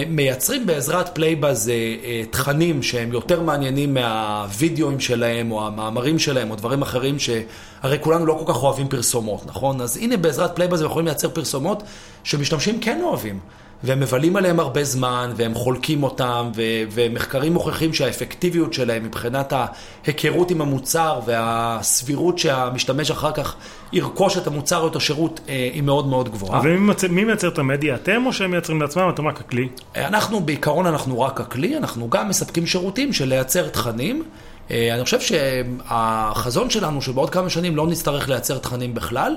מייצרים 0.08 0.66
בעזרת 0.66 1.16
פלייבאז 1.16 1.70
אה, 1.70 1.74
אה, 2.04 2.24
תכנים 2.30 2.84
שהם 2.84 3.12
יותר 3.12 3.42
מעניינים 3.42 3.94
מהווידאוים 3.94 5.00
שלהם, 5.00 5.52
או 5.52 5.68
המאמרים 5.68 6.20
שלהם, 6.20 6.52
או 6.52 6.56
דברים 6.56 6.82
אחרים 6.82 7.20
שהרי 7.20 7.98
כולנו 8.02 8.26
לא 8.26 8.44
כל 8.46 8.54
כך 8.54 8.64
אוהבים 8.64 8.88
פרסומות, 8.88 9.46
נכון? 9.46 9.82
אז 9.82 9.98
הנה 9.98 10.18
בעזרת 10.18 10.56
פלייבאז 10.56 10.82
הם 10.82 10.88
יכולים 10.88 11.06
לייצר 11.06 11.30
פרסומות 11.30 11.84
שמשתמשים 12.24 12.80
כן 12.80 13.02
אוהבים. 13.04 13.40
והם 13.84 14.00
מבלים 14.00 14.36
עליהם 14.36 14.60
הרבה 14.60 14.84
זמן, 14.84 15.32
והם 15.36 15.54
חולקים 15.54 16.04
אותם, 16.04 16.52
ו- 16.56 16.62
ומחקרים 16.92 17.54
מוכיחים 17.54 17.94
שהאפקטיביות 17.94 18.74
שלהם 18.74 19.04
מבחינת 19.04 19.54
ההיכרות 19.54 20.52
עם 20.52 20.62
המוצר 20.62 21.20
והסבירות 21.26 22.40
שהמשתמש 22.40 23.12
אחר 23.12 23.32
כך 23.32 23.56
ירכוש 23.94 24.38
את 24.38 24.48
המוצר 24.48 24.82
או 24.82 24.88
את 24.88 24.96
השירות 24.96 25.40
אה, 25.50 25.70
היא 25.74 25.84
מאוד 25.84 26.08
מאוד 26.08 26.30
גבוהה. 26.30 26.62
ומי 26.64 27.24
מייצר 27.24 27.48
את 27.48 27.60
המדיה? 27.60 27.96
אתם 27.96 28.26
או 28.26 28.34
שהם 28.34 28.52
מייצרים 28.52 28.82
לעצמם? 28.82 29.10
אתם 29.14 29.28
רק 29.28 29.40
הכלי? 29.40 29.68
אנחנו 29.96 30.40
בעיקרון 30.40 30.86
אנחנו 30.86 31.22
רק 31.22 31.42
הכלי, 31.42 31.78
אנחנו 31.78 32.10
גם 32.10 32.30
מספקים 32.30 32.66
שירותים 32.66 33.14
של 33.14 33.26
לייצר 33.26 33.68
תכנים. 33.68 34.24
אה, 34.72 34.96
אני 34.96 35.04
חושב 35.04 35.20
שהחזון 35.20 36.70
שלנו 36.70 37.02
שבעוד 37.02 37.30
כמה 37.30 37.50
שנים 37.50 37.76
לא 37.76 37.88
נצטרך 37.88 38.30
לייצר 38.30 38.58
תכנים 38.58 38.94
בכלל. 38.94 39.36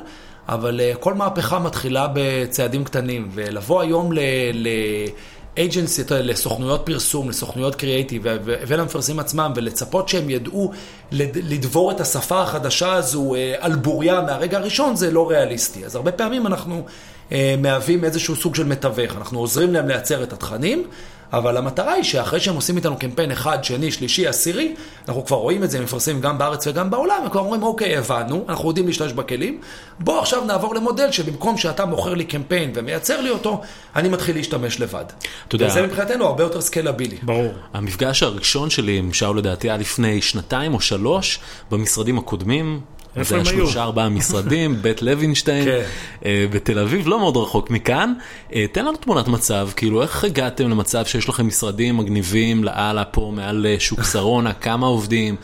אבל 0.49 0.81
uh, 0.81 0.97
כל 0.97 1.15
מהפכה 1.15 1.59
מתחילה 1.59 2.09
בצעדים 2.15 2.85
קטנים, 2.85 3.29
ולבוא 3.35 3.81
היום 3.81 4.13
ל... 4.13 4.19
ל 4.53 4.69
אייג'נסי, 5.57 6.03
לסוכנויות 6.11 6.83
פרסום, 6.85 7.29
לסוכנויות 7.29 7.75
קריאייטיב 7.75 8.23
ולמפרסמים 8.45 9.19
עצמם, 9.19 9.53
ולצפות 9.57 10.09
שהם 10.09 10.31
ידעו 10.31 10.73
לדבור 11.13 11.91
את 11.91 12.01
השפה 12.01 12.43
החדשה 12.43 12.93
הזו 12.93 13.35
אה, 13.35 13.55
על 13.59 13.75
בוריה 13.77 14.21
מהרגע 14.21 14.59
הראשון, 14.59 14.97
זה 14.97 15.11
לא 15.11 15.31
ריאליסטי. 15.31 15.85
אז 15.85 15.97
הרבה 15.97 16.13
פעמים 16.13 16.47
אנחנו 16.47 16.85
אה, 17.33 17.55
מהווים 17.59 18.05
איזשהו 18.05 18.37
סוג 18.37 18.55
של 18.55 18.65
מתווך, 18.65 19.17
אנחנו 19.17 19.39
עוזרים 19.39 19.73
להם 19.73 19.89
לייצר 19.89 20.23
את 20.23 20.33
התכנים. 20.33 20.85
אבל 21.39 21.57
המטרה 21.57 21.93
היא 21.93 22.03
שאחרי 22.03 22.41
שהם 22.41 22.55
עושים 22.55 22.77
איתנו 22.77 22.97
קמפיין 22.97 23.31
אחד, 23.31 23.65
שני, 23.65 23.91
שלישי, 23.91 24.27
עשירי, 24.27 24.75
אנחנו 25.09 25.27
כבר 25.27 25.37
רואים 25.37 25.65
את 25.65 25.71
זה, 25.71 25.79
הם 25.79 25.85
מפרסמים 25.85 26.21
גם 26.21 26.39
בארץ 26.39 26.67
וגם 26.67 26.91
בעולם, 26.91 27.23
וכבר 27.27 27.41
אומרים, 27.41 27.63
אוקיי, 27.63 27.97
הבנו, 27.97 28.45
אנחנו 28.49 28.69
יודעים 28.69 28.87
להשתמש 28.87 29.13
בכלים, 29.13 29.61
בוא 30.01 30.19
עכשיו 30.19 30.45
נעבור 30.45 30.75
למודל 30.75 31.13
שבמקום 31.13 31.57
שאתה 31.57 31.85
מוכר 31.85 32.15
לי 32.15 32.25
קמפיין 32.25 32.73
ומייצר 32.75 33.21
לי 33.21 33.31
אותו, 33.31 33.61
אני 33.97 34.09
מתחיל 34.09 34.37
להשתמש 34.37 34.81
לבד. 34.81 35.05
אתה 35.49 35.55
יודע... 35.55 35.67
וזה 35.67 35.83
מבחינתנו 35.83 36.27
הרבה 36.27 36.43
יותר 36.43 36.61
סקלבילי. 36.61 37.17
ברור. 37.23 37.53
המפגש 37.73 38.23
הראשון 38.23 38.71
שלי 38.71 38.99
עם 38.99 39.13
שאול 39.13 39.39
לדעתי 39.39 39.71
היה 39.71 39.77
לפני 39.77 40.23
שנתיים 40.23 40.75
או 40.75 40.81
שלוש, 40.81 41.39
במשרדים 41.71 42.19
הקודמים. 42.19 42.81
איפה 43.17 43.29
זה 43.29 43.37
הם 43.37 43.47
היה 43.47 43.51
היו? 43.57 43.65
שלושה 43.67 43.83
ארבעה 43.83 44.09
משרדים, 44.09 44.77
בית 44.83 45.03
לוינשטיין, 45.03 45.65
כן. 45.65 45.83
אה, 46.25 46.47
בתל 46.51 46.79
אביב, 46.79 47.09
לא 47.09 47.19
מאוד 47.19 47.37
רחוק 47.37 47.71
מכאן. 47.71 48.13
אה, 48.55 48.65
תן 48.73 48.85
לנו 48.85 48.97
תמונת 48.97 49.29
מצב, 49.29 49.69
כאילו 49.77 50.03
איך 50.03 50.25
הגעתם 50.25 50.71
למצב 50.71 51.05
שיש 51.07 51.29
לכם 51.29 51.47
משרדים 51.47 51.97
מגניבים 51.97 52.65
לאללה 52.65 53.05
פה 53.05 53.33
מעל 53.35 53.67
אה, 53.67 53.77
שוק 53.79 54.03
שרונה, 54.13 54.53
כמה 54.53 54.87
עובדים, 54.87 55.37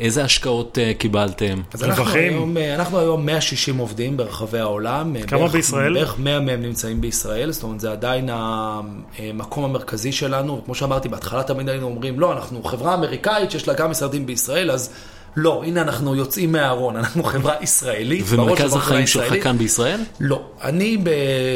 איזה 0.00 0.24
השקעות 0.24 0.78
קיבלתם? 0.98 1.60
אז 1.74 1.84
אנחנו. 1.84 2.04
היום, 2.14 2.56
אנחנו 2.74 2.98
היום 2.98 3.26
160 3.26 3.78
עובדים 3.78 4.16
ברחבי 4.16 4.58
העולם. 4.58 5.16
כמה 5.26 5.38
בערך- 5.40 5.52
בישראל? 5.52 5.94
בערך 5.94 6.18
100 6.18 6.40
מהם 6.40 6.62
נמצאים 6.62 7.00
בישראל, 7.00 7.50
זאת 7.52 7.62
אומרת 7.62 7.80
זה 7.80 7.92
עדיין 7.92 8.28
המקום 8.32 9.64
המרכזי 9.64 10.12
שלנו. 10.12 10.62
כמו 10.64 10.74
שאמרתי, 10.74 11.08
בהתחלה 11.08 11.42
תמיד 11.42 11.68
היינו 11.68 11.86
אומרים, 11.86 12.20
לא, 12.20 12.32
אנחנו 12.32 12.62
חברה 12.64 12.94
אמריקאית 12.94 13.50
שיש 13.50 13.68
לה 13.68 13.74
גם 13.74 13.90
משרדים 13.90 14.26
בישראל, 14.26 14.70
אז 14.70 14.90
לא, 15.36 15.62
הנה 15.66 15.82
אנחנו 15.82 16.14
יוצאים 16.14 16.52
מהארון, 16.52 16.96
אנחנו 16.96 17.22
חברה 17.24 17.54
ישראלית. 17.60 18.24
ומרכז 18.28 18.76
החיים 18.76 19.06
שלך. 19.06 19.42
כאן 19.42 19.58
בישראל? 19.58 20.00
לא. 20.20 20.42
אני 20.62 20.96
ב... 21.02 21.10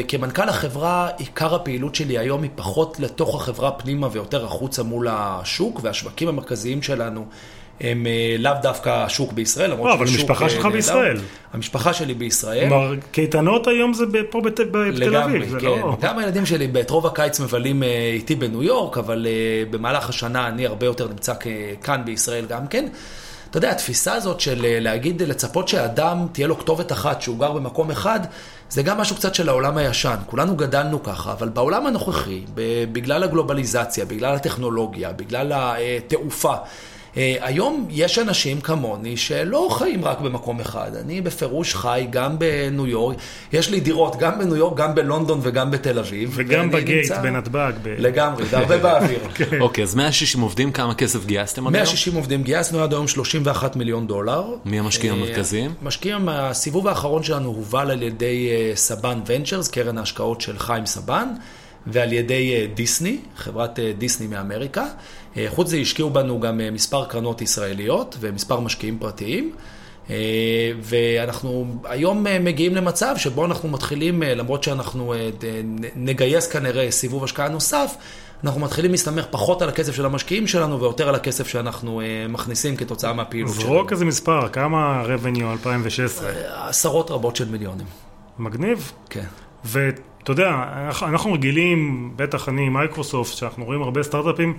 כמנכ"ל 0.07 0.49
החברה, 0.49 1.09
עיקר 1.17 1.55
הפעילות 1.55 1.95
שלי 1.95 2.17
היום 2.17 2.43
היא 2.43 2.51
פחות 2.55 2.99
לתוך 2.99 3.35
החברה 3.41 3.71
פנימה 3.71 4.07
ויותר 4.11 4.45
החוצה 4.45 4.83
מול 4.83 5.07
השוק, 5.11 5.79
והשווקים 5.83 6.27
המרכזיים 6.27 6.81
שלנו 6.81 7.25
הם 7.81 8.07
אה, 8.07 8.35
לאו 8.39 8.51
דווקא 8.61 8.89
השוק 8.89 9.33
בישראל, 9.33 9.71
למרות 9.71 9.87
לא, 9.87 9.93
אבל 9.93 10.07
שהשוק, 10.07 10.19
המשפחה 10.29 10.45
אה, 10.45 10.49
שלך. 10.49 10.65
בישראל. 10.65 11.17
המשפחה 11.53 11.93
שלי 11.93 12.13
בישראל. 12.13 12.69
כלומר, 12.69 12.93
קייטנות 13.11 13.67
היום 13.67 13.93
זה 13.93 14.05
פה 14.29 14.41
בת- 14.41 14.59
בתל 14.59 14.89
לגמרי, 14.91 15.37
אביב, 15.37 15.49
זה 15.49 15.59
כן. 15.59 15.65
לא... 15.65 15.97
גם 16.01 16.19
הילדים 16.19 16.45
שלי 16.45 16.67
את 16.79 16.89
רוב 16.89 17.05
הקיץ 17.07 17.39
מבלים 17.39 17.83
אה, 17.83 18.11
איתי 18.13 18.35
בניו 18.35 18.63
יורק, 18.63 18.97
אבל 18.97 19.27
במהלך 19.69 20.09
השנה 20.09 20.47
אני 20.47 20.65
הרבה 20.65 20.85
יותר 20.85 21.07
נמצא 21.07 21.33
כאן 21.83 22.01
בישראל 22.05 22.45
גם 22.45 22.67
כן. 22.67 22.85
אתה 23.49 23.57
יודע, 23.57 23.71
התפיסה 23.71 24.13
הזאת 24.13 24.39
של 24.39 24.65
אה, 24.65 24.79
להגיד, 24.79 25.21
לצפות 25.21 25.67
שאדם 25.67 26.27
תהיה 26.31 26.47
לו 26.47 26.57
כתובת 26.59 26.91
אחת, 26.91 27.21
שהוא 27.21 27.39
גר 27.39 27.51
במקום 27.51 27.91
אחד, 27.91 28.19
זה 28.69 28.83
גם 28.83 28.97
משהו 28.97 29.15
קצת 29.15 29.35
של 29.35 29.49
העולם 29.49 29.77
הישן. 29.77 30.15
כולנו 30.25 30.55
גדלנו 30.55 31.03
ככה, 31.03 31.31
אבל 31.31 31.49
בעולם 31.49 31.85
הנוכחי, 31.85 32.43
בגלל 32.91 33.23
הגלובליזציה, 33.23 34.05
בגלל 34.05 34.35
הטכנולוגיה, 34.35 35.11
בגלל 35.11 35.53
התעופה, 35.53 36.53
אה, 36.53 36.59
היום 37.15 37.87
יש 37.89 38.19
אנשים 38.19 38.61
כמוני 38.61 39.17
שלא 39.17 39.67
חיים 39.71 40.05
רק 40.05 40.19
במקום 40.19 40.59
אחד. 40.59 40.91
אני 40.95 41.21
בפירוש 41.21 41.75
חי 41.75 42.07
גם 42.09 42.39
בניו 42.39 42.87
יורק, 42.87 43.17
יש 43.53 43.69
לי 43.69 43.79
דירות 43.79 44.15
גם 44.19 44.39
בניו 44.39 44.55
יורק, 44.55 44.77
גם 44.77 44.95
בלונדון 44.95 45.39
וגם 45.43 45.71
בתל 45.71 45.99
אביב. 45.99 46.31
וגם 46.35 46.71
בגייט 46.71 47.11
נמצא- 47.11 47.21
בנתב"ג. 47.21 47.71
ב- 47.83 47.95
לגמרי, 47.97 48.45
זה 48.45 48.57
הרבה 48.57 48.77
באוויר. 48.77 49.19
אוקיי, 49.61 49.83
אז 49.83 49.95
160 49.95 50.41
עובדים, 50.41 50.71
כמה 50.71 50.93
כסף 50.95 51.25
גייסתם 51.25 51.67
עד 51.67 51.75
היום? 51.75 51.83
160 51.83 52.13
עובדים, 52.15 52.43
גייסנו 52.43 52.83
עד 52.83 52.93
היום 52.93 53.07
31 53.07 53.75
מיליון 53.75 54.07
דולר. 54.07 54.43
מי 54.65 54.79
המשקיעים 54.79 55.13
אה, 55.15 55.19
המרכזיים? 55.19 55.73
משקיעים, 55.81 56.29
הסיבוב 56.29 56.87
האחרון 56.87 57.23
שלנו 57.23 57.49
הובל 57.49 57.91
על 57.91 58.03
ידי 58.03 58.49
אה, 58.51 58.71
סבן 58.75 59.19
ונצ'רס, 59.25 59.67
קרן 59.67 59.97
ההשקעות 59.97 60.41
של 60.41 60.59
חיים 60.59 60.85
סבן, 60.85 61.27
ועל 61.87 62.13
ידי 62.13 62.53
אה, 62.53 62.65
דיסני, 62.73 63.17
חברת 63.37 63.79
אה, 63.79 63.91
דיסני 63.97 64.27
מאמריקה. 64.27 64.85
אה, 65.37 65.45
חוץ 65.49 65.69
זה 65.69 65.77
השקיעו 65.77 66.09
בנו 66.09 66.39
גם 66.39 66.61
אה, 66.61 66.71
מספר 66.71 67.05
קרנות 67.05 67.41
ישראליות 67.41 68.17
ומספר 68.19 68.59
משקיעים 68.59 68.99
פרטיים. 68.99 69.51
אה, 70.09 70.15
ואנחנו 70.81 71.75
היום 71.83 72.25
מגיעים 72.39 72.75
למצב 72.75 73.15
שבו 73.17 73.45
אנחנו 73.45 73.69
מתחילים, 73.69 74.23
למרות 74.23 74.63
שאנחנו 74.63 75.13
נגייס 75.95 76.47
כנראה 76.47 76.91
סיבוב 76.91 77.23
השקעה 77.23 77.49
נוסף, 77.49 77.95
אנחנו 78.43 78.61
מתחילים 78.61 78.91
להסתמך 78.91 79.25
פחות 79.31 79.61
על 79.61 79.69
הכסף 79.69 79.95
של 79.95 80.05
המשקיעים 80.05 80.47
שלנו 80.47 80.79
ויותר 80.79 81.09
על 81.09 81.15
הכסף 81.15 81.47
שאנחנו 81.47 82.01
מכניסים 82.29 82.75
כתוצאה 82.75 83.13
מהפעילות 83.13 83.53
שלנו. 83.53 83.65
זרוק 83.67 83.91
איזה 83.91 84.05
מספר, 84.05 84.47
כמה 84.47 85.03
revenue 85.05 85.51
2016? 85.51 86.29
עשרות 86.67 87.11
רבות 87.11 87.35
של 87.35 87.49
מיליונים. 87.49 87.87
מגניב. 88.39 88.91
כן. 89.09 89.25
ואתה 89.65 90.31
יודע, 90.31 90.49
אנחנו 91.01 91.33
רגילים, 91.33 92.11
בטח 92.15 92.49
אני, 92.49 92.69
מייקרוסופט, 92.69 93.37
שאנחנו 93.37 93.65
רואים 93.65 93.81
הרבה 93.81 94.03
סטארט-אפים, 94.03 94.57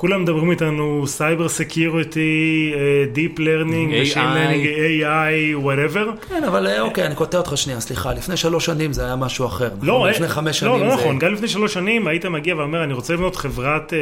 כולם 0.00 0.22
מדברים 0.22 0.50
איתנו 0.50 1.06
cyber 1.06 1.48
security, 1.48 2.72
deep 3.12 3.38
learning, 3.38 3.92
AI. 3.92 5.64
Whatever. 5.64 6.26
כן, 6.28 6.44
אבל 6.44 6.66
אה, 6.66 6.80
אוקיי, 6.80 7.06
אני 7.06 7.14
קוטע 7.14 7.38
אותך 7.38 7.52
שנייה, 7.56 7.80
סליחה. 7.80 8.12
לפני 8.12 8.36
שלוש 8.36 8.66
שנים 8.66 8.92
זה 8.92 9.04
היה 9.04 9.16
משהו 9.16 9.46
אחר. 9.46 9.66
נכון? 9.66 9.88
לא, 9.88 10.10
לפני 10.10 10.26
אה, 10.26 10.30
חמש 10.30 10.62
לא, 10.62 10.70
שנים 10.76 10.88
לא 10.88 10.96
זה... 10.96 11.02
נכון, 11.02 11.18
גם 11.18 11.32
לפני 11.32 11.48
שלוש 11.48 11.74
שנים 11.74 12.06
היית 12.06 12.26
מגיע 12.26 12.56
ואומר, 12.56 12.84
אני 12.84 12.92
רוצה 12.92 13.12
לבנות 13.12 13.36
חברת 13.36 13.92
אה, 13.92 13.98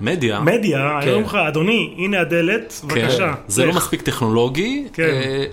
מדיה. 0.00 0.40
מדיה, 0.40 0.78
כן. 0.78 1.06
היו 1.06 1.14
אומרים 1.14 1.26
לך, 1.26 1.34
אדוני, 1.34 1.94
הנה 1.98 2.20
הדלת, 2.20 2.80
כן. 2.88 2.88
בבקשה. 2.88 3.34
זה 3.48 3.64
לא 3.64 3.70
לך." 3.70 3.76
מספיק 3.76 4.02
טכנולוגי. 4.02 4.84
כן. 4.92 5.44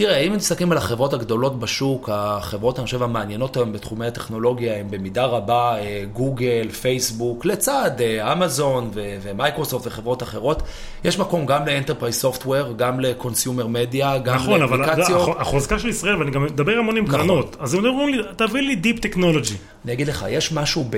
אה, 0.00 0.06
תראה, 0.06 0.16
אם 0.16 0.32
מסתכלים 0.32 0.72
על 0.72 0.78
החברות 0.78 1.12
הגדולות 1.12 1.58
בשוק, 1.58 2.08
החברות, 2.12 2.78
אני 2.78 2.84
חושב, 2.84 3.02
המעניינות 3.02 3.56
היום 3.56 3.72
בתחומי 3.72 4.06
הטכנולוגיה, 4.06 4.76
הן 4.76 4.86
במידה 4.90 5.24
רבה 5.24 5.76
אה, 5.78 6.04
גוגל, 6.12 6.68
פייסבוק, 6.80 7.44
לצד 7.44 7.90
אה, 8.00 8.32
אמזון 8.32 8.90
ומייקרוסופט 8.94 9.86
וחברות 9.86 10.22
אחרות. 10.22 10.62
יש 11.04 11.18
מקום 11.18 11.46
גם 11.46 11.66
ל 11.66 11.70
enterprise 11.70 12.14
software, 12.14 12.72
גם 12.76 13.00
ל 13.00 13.07
consumer 13.07 13.66
media, 13.66 14.18
גם 14.18 14.34
נכון, 14.34 14.62
אבל 14.62 14.78
לאפליקציות. 14.80 15.28
הח- 15.28 15.40
החוזקה 15.40 15.78
של 15.78 15.88
ישראל, 15.88 16.16
ואני 16.16 16.30
גם 16.30 16.44
מדבר 16.44 16.72
המון 16.78 16.96
עם 16.96 17.04
נכון. 17.04 17.16
קרנות, 17.18 17.56
אז 17.60 17.74
הם 17.74 17.84
אומרים 17.84 18.14
לי, 18.14 18.22
תביא 18.36 18.60
לי 18.60 18.74
deep 18.76 19.00
טכנולוגי. 19.00 19.54
אני 19.86 19.92
אגיד 19.92 20.08
לך, 20.08 20.26
יש 20.28 20.52
משהו 20.52 20.84
ב... 20.90 20.96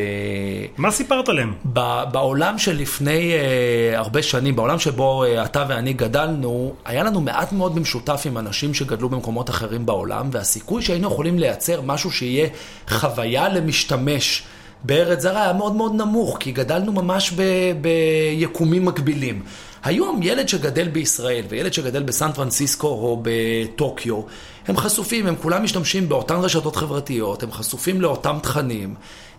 מה 0.76 0.90
סיפרת 0.90 1.28
להם? 1.28 1.54
ב- 1.72 2.02
בעולם 2.12 2.58
של 2.58 2.76
לפני 2.76 3.32
אה, 3.32 3.98
הרבה 3.98 4.22
שנים, 4.22 4.56
בעולם 4.56 4.78
שבו 4.78 5.24
אה, 5.24 5.44
אתה 5.44 5.64
ואני 5.68 5.92
גדלנו, 5.92 6.74
היה 6.84 7.02
לנו 7.02 7.20
מעט 7.20 7.52
מאוד 7.52 7.74
במשותף 7.74 8.22
עם 8.26 8.38
אנשים 8.38 8.74
שגדלו 8.74 9.08
במקומות 9.08 9.50
אחרים 9.50 9.86
בעולם, 9.86 10.28
והסיכוי 10.32 10.82
שהיינו 10.82 11.08
יכולים 11.08 11.38
לייצר 11.38 11.80
משהו 11.80 12.10
שיהיה 12.10 12.48
חוויה 12.88 13.48
למשתמש 13.48 14.42
בארץ 14.84 15.20
זרה 15.20 15.42
היה 15.42 15.52
מאוד 15.52 15.74
מאוד 15.74 15.94
נמוך, 15.94 16.36
כי 16.40 16.52
גדלנו 16.52 16.92
ממש 16.92 17.32
ב- 17.36 17.72
ביקומים 17.80 18.84
מקבילים. 18.84 19.42
היום 19.84 20.20
ילד 20.22 20.48
שגדל 20.48 20.88
בישראל 20.88 21.44
וילד 21.48 21.72
שגדל 21.72 22.02
בסן 22.02 22.32
פרנסיסקו 22.32 22.88
או 22.88 23.22
בטוקיו, 23.22 24.20
הם 24.68 24.76
חשופים, 24.76 25.26
הם 25.26 25.36
כולם 25.36 25.62
משתמשים 25.62 26.08
באותן 26.08 26.34
רשתות 26.34 26.76
חברתיות, 26.76 27.42
הם 27.42 27.52
חשופים 27.52 28.00
לאותם 28.00 28.38
תכנים. 28.42 28.94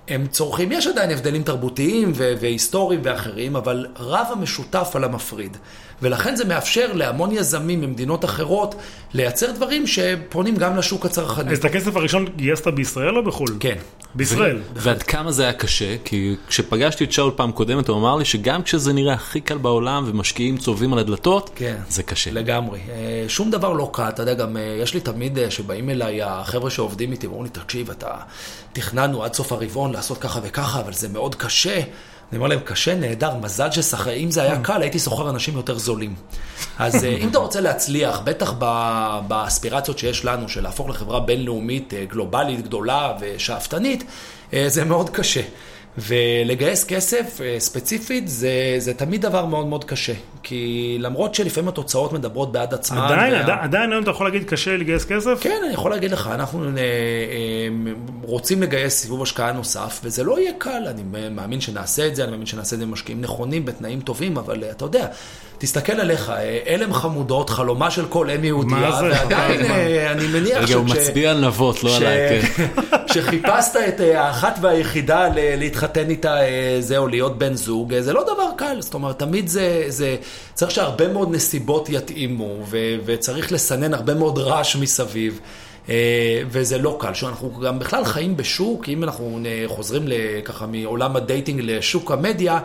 הם 0.07 0.27
צורכים, 0.27 0.71
יש 0.71 0.87
עדיין 0.87 1.11
הבדלים 1.11 1.43
תרבותיים 1.43 2.11
והיסטוריים 2.15 3.01
ואחרים, 3.03 3.55
אבל 3.55 3.85
רב 3.99 4.27
המשותף 4.31 4.91
על 4.93 5.03
המפריד. 5.03 5.57
ולכן 6.01 6.35
זה 6.35 6.45
מאפשר 6.45 6.93
להמון 6.93 7.31
יזמים 7.31 7.81
ממדינות 7.81 8.25
אחרות 8.25 8.75
לייצר 9.13 9.51
דברים 9.51 9.87
שפונים 9.87 10.55
גם 10.55 10.77
לשוק 10.77 11.05
הצרכני. 11.05 11.51
אז 11.51 11.57
את 11.57 11.65
הכסף 11.65 11.95
הראשון 11.95 12.25
גייסת 12.35 12.67
בישראל 12.67 13.17
או 13.17 13.23
בחו"ל? 13.23 13.49
כן. 13.59 13.75
בישראל. 14.15 14.61
ועד 14.73 15.03
כמה 15.03 15.31
זה 15.31 15.43
היה 15.43 15.53
קשה? 15.53 15.95
כי 16.05 16.35
כשפגשתי 16.47 17.03
את 17.03 17.11
שאול 17.11 17.31
פעם 17.35 17.51
קודמת, 17.51 17.87
הוא 17.87 17.97
אמר 17.97 18.15
לי 18.15 18.25
שגם 18.25 18.63
כשזה 18.63 18.93
נראה 18.93 19.13
הכי 19.13 19.41
קל 19.41 19.57
בעולם 19.57 20.03
ומשקיעים 20.07 20.57
צובעים 20.57 20.93
על 20.93 20.99
הדלתות, 20.99 21.49
כן. 21.55 21.75
זה 21.89 22.03
קשה. 22.03 22.31
לגמרי. 22.31 22.79
אה, 22.89 23.25
שום 23.27 23.51
דבר 23.51 23.73
לא 23.73 23.89
קל, 23.93 24.09
אתה 24.09 24.21
יודע, 24.21 24.33
גם 24.33 24.57
אה, 24.57 24.61
יש 24.81 24.93
לי 24.93 24.99
תמיד 24.99 25.37
אה, 25.37 25.51
שבאים 25.51 25.89
אליי 25.89 26.21
החבר'ה 26.23 26.69
שעובדים 26.69 27.11
איתי, 27.11 27.27
ואומרים 27.27 27.51
לי, 27.55 27.63
תקשיב, 27.63 27.89
אתה 27.89 28.15
תכננו 28.73 29.23
עד 29.23 29.33
סוף 29.33 29.51
הרבעון 29.51 29.93
לעשות 29.93 30.17
ככה 30.17 30.39
וככה, 30.43 30.79
אבל 30.79 30.93
זה 30.93 31.09
מאוד 31.09 31.35
קשה. 31.35 31.81
אני 32.31 32.37
אומר 32.37 32.47
להם, 32.47 32.59
קשה, 32.59 32.95
נהדר, 32.95 33.35
מזל 33.41 33.71
ששחר, 33.71 34.13
אם 34.13 34.31
זה 34.31 34.41
היה 34.41 34.59
קל, 34.61 34.81
הייתי 34.81 34.99
שוכר 34.99 35.29
אנשים 35.29 35.57
יותר 35.57 35.77
זולים. 35.77 36.15
אז 36.79 37.03
אה, 37.03 37.09
אם 37.09 37.29
אתה 37.29 37.39
רוצה 37.39 37.61
להצליח, 37.61 38.19
בטח 38.23 38.53
באספירציות 39.27 39.99
שיש 39.99 40.25
לנו, 40.25 40.49
של 40.49 40.63
להפוך 40.63 40.89
לחברה 40.89 41.19
בינלאומית, 41.19 41.93
אה, 41.93 42.05
גלובלית, 42.05 42.61
גדולה 42.61 43.13
ושאפתנית, 43.19 44.03
אה, 44.53 44.65
זה 44.67 44.85
מאוד 44.85 45.09
קשה. 45.09 45.41
ולגייס 45.97 46.83
כסף 46.85 47.41
אה, 47.41 47.55
ספציפית 47.59 48.27
זה, 48.27 48.49
זה 48.77 48.93
תמיד 48.93 49.21
דבר 49.21 49.45
מאוד 49.45 49.65
מאוד 49.67 49.83
קשה. 49.83 50.13
כי 50.43 50.97
למרות 50.99 51.35
שלפעמים 51.35 51.67
התוצאות 51.67 52.13
מדברות 52.13 52.51
בעד 52.51 52.73
עצמן. 52.73 52.97
עדיין, 52.97 53.33
וה- 53.33 53.39
עדיין, 53.39 53.59
עדיין 53.59 53.91
היום 53.91 54.03
אתה 54.03 54.11
יכול 54.11 54.25
להגיד 54.27 54.43
קשה 54.43 54.77
לגייס 54.77 55.05
כסף? 55.05 55.37
כן, 55.41 55.57
אני 55.65 55.73
יכול 55.73 55.91
להגיד 55.91 56.11
לך, 56.11 56.29
אנחנו 56.33 56.63
אה, 56.65 56.71
אה, 56.71 57.91
רוצים 58.23 58.61
לגייס 58.61 58.93
סיבוב 59.01 59.21
השקעה 59.21 59.51
נוסף, 59.51 59.99
וזה 60.03 60.23
לא 60.23 60.39
יהיה 60.39 60.51
קל, 60.57 60.83
אני 60.87 61.01
מאמין 61.31 61.61
שנעשה 61.61 62.07
את 62.07 62.15
זה, 62.15 62.23
אני 62.23 62.31
מאמין 62.31 62.45
שנעשה 62.45 62.73
את 62.73 62.79
זה 62.79 62.85
עם 62.85 62.91
משקיעים 62.91 63.21
נכונים, 63.21 63.65
בתנאים 63.65 63.99
טובים, 64.01 64.37
אבל 64.37 64.63
אתה 64.71 64.85
יודע, 64.85 65.07
תסתכל 65.57 65.93
עליך, 65.93 66.31
עלם 66.65 66.93
חמודות, 66.93 67.49
חלומה 67.49 67.91
של 67.91 68.05
כל 68.05 68.29
אם 68.29 68.43
יהודייה? 68.43 68.89
ועדיין? 69.03 69.61
אה, 69.71 70.11
אני 70.11 70.27
מניח 70.27 70.57
רגע, 70.63 70.75
הוא 70.75 70.85
מצביע 70.85 71.31
על 71.31 71.45
נבות, 71.45 71.83
לא 71.83 71.89
ש- 71.89 72.01
עליי, 72.01 72.41
כן. 72.41 72.65
שחיפשת 73.13 73.75
את 73.87 73.99
האחת 73.99 74.57
והיחידה 74.61 75.27
ל- 75.27 75.55
להתחתן 75.81 76.09
איתה, 76.09 76.41
אה, 76.41 76.77
זה, 76.79 76.97
או 76.97 77.07
להיות 77.07 77.37
בן 77.37 77.53
זוג, 77.53 77.93
אה, 77.93 78.01
זה 78.01 78.13
לא 78.13 78.23
דבר 78.23 78.49
קל. 78.57 78.77
זאת 78.79 78.93
אומרת, 78.93 79.19
תמיד 79.19 79.47
זה, 79.47 79.83
זה 79.87 80.15
צריך 80.53 80.71
שהרבה 80.71 81.07
מאוד 81.07 81.31
נסיבות 81.31 81.89
יתאימו, 81.89 82.57
ו- 82.69 82.95
וצריך 83.05 83.51
לסנן 83.51 83.93
הרבה 83.93 84.13
מאוד 84.13 84.37
רעש 84.37 84.75
מסביב. 84.75 85.39
אה, 85.89 86.41
וזה 86.49 86.77
לא 86.77 86.97
קל, 86.99 87.13
שאנחנו 87.13 87.59
גם 87.59 87.79
בכלל 87.79 88.05
חיים 88.05 88.37
בשוק, 88.37 88.89
אם 88.89 89.03
אנחנו 89.03 89.39
חוזרים 89.67 90.07
ככה 90.45 90.65
מעולם 90.67 91.15
ה 91.15 91.22
dating 91.22 91.61
לשוק 91.63 92.11
המדיה, 92.11 92.59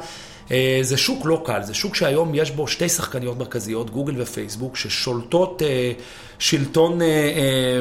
זה 0.83 0.97
שוק 0.97 1.27
לא 1.27 1.43
קל, 1.45 1.63
זה 1.63 1.75
שוק 1.75 1.95
שהיום 1.95 2.35
יש 2.35 2.51
בו 2.51 2.69
שתי 2.69 2.89
שחקניות 2.89 3.39
מרכזיות, 3.39 3.91
גוגל 3.91 4.23
ופייסבוק, 4.23 4.77
ששולטות 4.77 5.63
שלטון 6.39 6.99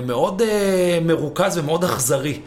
מאוד 0.06 0.42
מרוכז 1.02 1.58
ומאוד 1.58 1.84
אכזרי. 1.84 2.40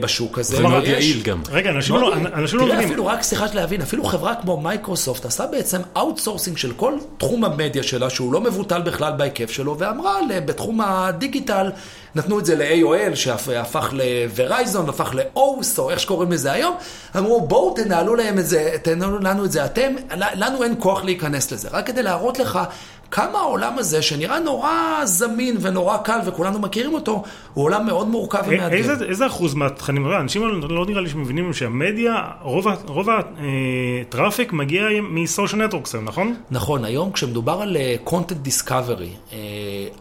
בשוק 0.00 0.38
הזה. 0.38 0.58
ומאוד 0.58 0.84
יעיל 0.84 1.22
גם. 1.22 1.42
רגע, 1.50 1.70
אנשים 1.70 1.94
לא 1.94 2.10
מבינים. 2.10 2.30
תראה, 2.68 2.84
אפילו, 2.84 3.06
רק 3.06 3.22
סליחה 3.22 3.48
של 3.48 3.56
להבין, 3.56 3.82
אפילו 3.82 4.04
חברה 4.04 4.34
כמו 4.34 4.60
מייקרוסופט 4.60 5.24
עשה 5.24 5.46
בעצם 5.46 5.80
outsourcing 5.96 6.56
של 6.56 6.72
כל 6.72 6.92
תחום 7.18 7.44
המדיה 7.44 7.82
שלה, 7.82 8.10
שהוא 8.10 8.32
לא 8.32 8.40
מבוטל 8.40 8.82
בכלל 8.82 9.12
בהיקף 9.12 9.50
שלו, 9.50 9.78
ואמרה 9.78 10.16
בתחום 10.44 10.80
הדיגיטל, 10.80 11.70
נתנו 12.14 12.38
את 12.38 12.44
זה 12.46 12.56
ל-AOL, 12.56 13.16
שהפך 13.16 13.90
ל-Verizon, 13.92 14.88
הפך 14.88 15.14
ל-OS, 15.14 15.78
או 15.78 15.90
איך 15.90 16.00
שקוראים 16.00 16.32
לזה 16.32 16.52
היום, 16.52 16.76
אמרו 17.16 17.40
בואו 17.40 17.74
תנהלו 17.74 18.14
להם 18.14 18.38
את 18.38 18.46
זה, 18.46 18.70
תנהלו 18.82 19.18
לנו 19.18 19.44
את 19.44 19.52
זה 19.52 19.64
אתם, 19.64 19.94
לנו 20.34 20.62
אין 20.62 20.74
כוח 20.78 21.04
להיכנס 21.04 21.52
לזה. 21.52 21.68
רק 21.72 21.86
כדי 21.86 22.02
להראות 22.02 22.38
לך 22.38 22.58
כמה 23.10 23.38
העולם 23.38 23.78
הזה, 23.78 24.02
שנראה 24.02 24.40
נורא 24.40 25.00
זמין 25.04 25.56
ונורא 25.60 25.96
קל 25.96 26.18
וכולנו 26.24 26.58
מכירים 26.58 26.94
אותו, 26.94 27.22
הוא 27.54 27.64
עולם 27.64 27.86
מאוד 27.86 28.08
מורכב 28.08 28.42
ומאתגר. 28.46 28.76
איזה, 28.76 29.04
איזה 29.04 29.26
אחוז 29.26 29.54
מהתכנים, 29.54 30.12
אנשים 30.12 30.42
לא, 30.42 30.68
לא 30.68 30.86
נראה 30.86 31.00
לי 31.00 31.10
שמבינים 31.10 31.52
שהמדיה, 31.52 32.22
רוב, 32.42 32.66
רוב 32.86 33.08
ה 33.10 33.28
traffic 33.28 34.52
מגיע 34.52 34.82
מ 35.10 35.18
social 35.18 35.64
networks, 35.64 35.94
נכון? 35.94 36.34
נכון, 36.50 36.84
היום 36.84 37.12
כשמדובר 37.12 37.52
על 37.62 37.76
content 38.06 38.48
discovery, 38.48 39.30
uh, 39.30 39.34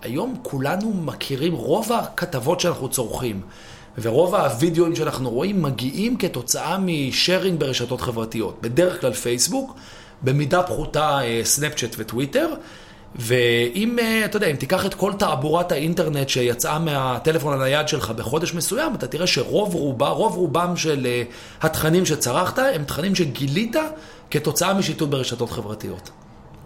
היום 0.02 0.36
כולנו 0.42 0.94
מכירים, 1.06 1.54
רוב 1.54 1.92
הכתבות 1.92 2.60
שאנחנו 2.60 2.90
צורכים, 2.90 3.42
ורוב 4.02 4.36
הווידאוים 4.36 4.96
שאנחנו 4.96 5.30
רואים 5.30 5.64
מגיעים 5.64 6.18
כתוצאה 6.18 6.78
מ 6.80 6.90
sharing 6.90 7.60
ברשתות 7.60 8.02
חברתיות. 8.02 8.58
בדרך 8.62 9.02
כלל 9.02 9.14
פייסבוק, 9.14 9.76
במידה 10.22 10.64
פחותה 10.64 11.20
סנאפצ'אט 11.44 11.94
uh, 11.94 11.96
וטוויטר. 11.98 12.54
ואם, 13.20 14.00
אה, 14.00 14.26
אתה 14.26 14.38
יודע, 14.38 14.48
אם 14.48 14.56
תיקח 14.56 14.86
את 14.86 14.94
כל 14.94 15.14
תעבורת 15.20 15.72
האינטרנט 15.72 16.30
שיצאה 16.30 16.80
מהטלפון 16.80 17.54
הנייד 17.54 17.88
שלך 17.88 18.12
בחודש 18.12 18.54
מסוים, 18.54 18.96
אתה 18.96 19.08
תראה 19.08 19.28
שרוב 19.28 19.74
רובה, 19.74 20.10
רוב 20.10 20.36
רובם 20.36 20.76
של 20.76 21.06
אה, 21.06 21.24
התכנים 21.62 22.06
שצרכת, 22.06 22.60
הם 22.60 22.84
תכנים 22.84 23.16
שגילית 23.16 23.76
כתוצאה 24.32 24.74
משיטוט 24.74 25.10
ברשתות 25.10 25.52
חברתיות. 25.52 26.10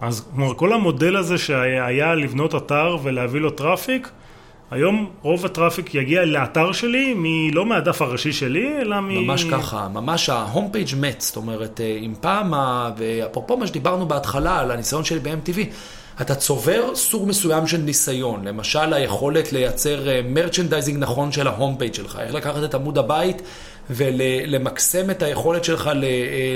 אז 0.01 0.25
כלומר, 0.35 0.53
כל 0.53 0.73
המודל 0.73 1.17
הזה 1.17 1.37
שהיה 1.37 2.15
לבנות 2.15 2.55
אתר 2.55 2.97
ולהביא 3.03 3.39
לו 3.39 3.49
traffic, 3.49 4.09
היום 4.71 5.09
רוב 5.21 5.45
ה 5.45 5.52
traffic 5.52 5.95
יגיע 5.95 6.25
לאתר 6.25 6.71
שלי, 6.71 7.13
מ... 7.13 7.53
לא 7.53 7.65
מהדף 7.65 8.01
הראשי 8.01 8.33
שלי, 8.33 8.81
אלא 8.81 8.99
מ... 8.99 9.07
ממש 9.07 9.43
ככה, 9.43 9.87
ממש 9.93 10.29
ה 10.29 10.37
home 10.37 10.69
page 10.71 10.89
מת, 10.99 11.21
זאת 11.21 11.35
אומרת, 11.35 11.81
אה, 11.81 11.97
אם 12.05 12.13
פעם, 12.21 12.53
ואפרופו 12.97 13.57
מה 13.57 13.67
שדיברנו 13.67 14.07
בהתחלה 14.07 14.59
על 14.59 14.71
הניסיון 14.71 15.03
שלי 15.03 15.19
ב-MTV, 15.19 15.59
אתה 16.21 16.35
צובר 16.35 16.95
סוג 16.95 17.27
מסוים 17.27 17.67
של 17.67 17.77
ניסיון, 17.77 18.47
למשל 18.47 18.93
היכולת 18.93 19.53
לייצר 19.53 19.99
merchandising 20.25 20.97
אה, 20.97 21.09
נכון 21.09 21.31
של 21.31 21.47
ה 21.47 21.53
home 21.53 21.75
page 21.77 21.93
שלך, 21.93 22.19
איך 22.21 22.33
לקחת 22.33 22.63
את 22.63 22.75
עמוד 22.75 22.97
הבית 22.97 23.41
ולמקסם 23.89 25.09
את 25.09 25.23
היכולת 25.23 25.63
שלך 25.63 25.87
אה, 25.87 25.93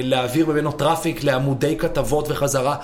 להעביר 0.04 0.46
ממנו 0.46 0.72
traffic 0.72 1.24
לעמודי 1.24 1.78
כתבות 1.78 2.32
וחזרה. 2.32 2.76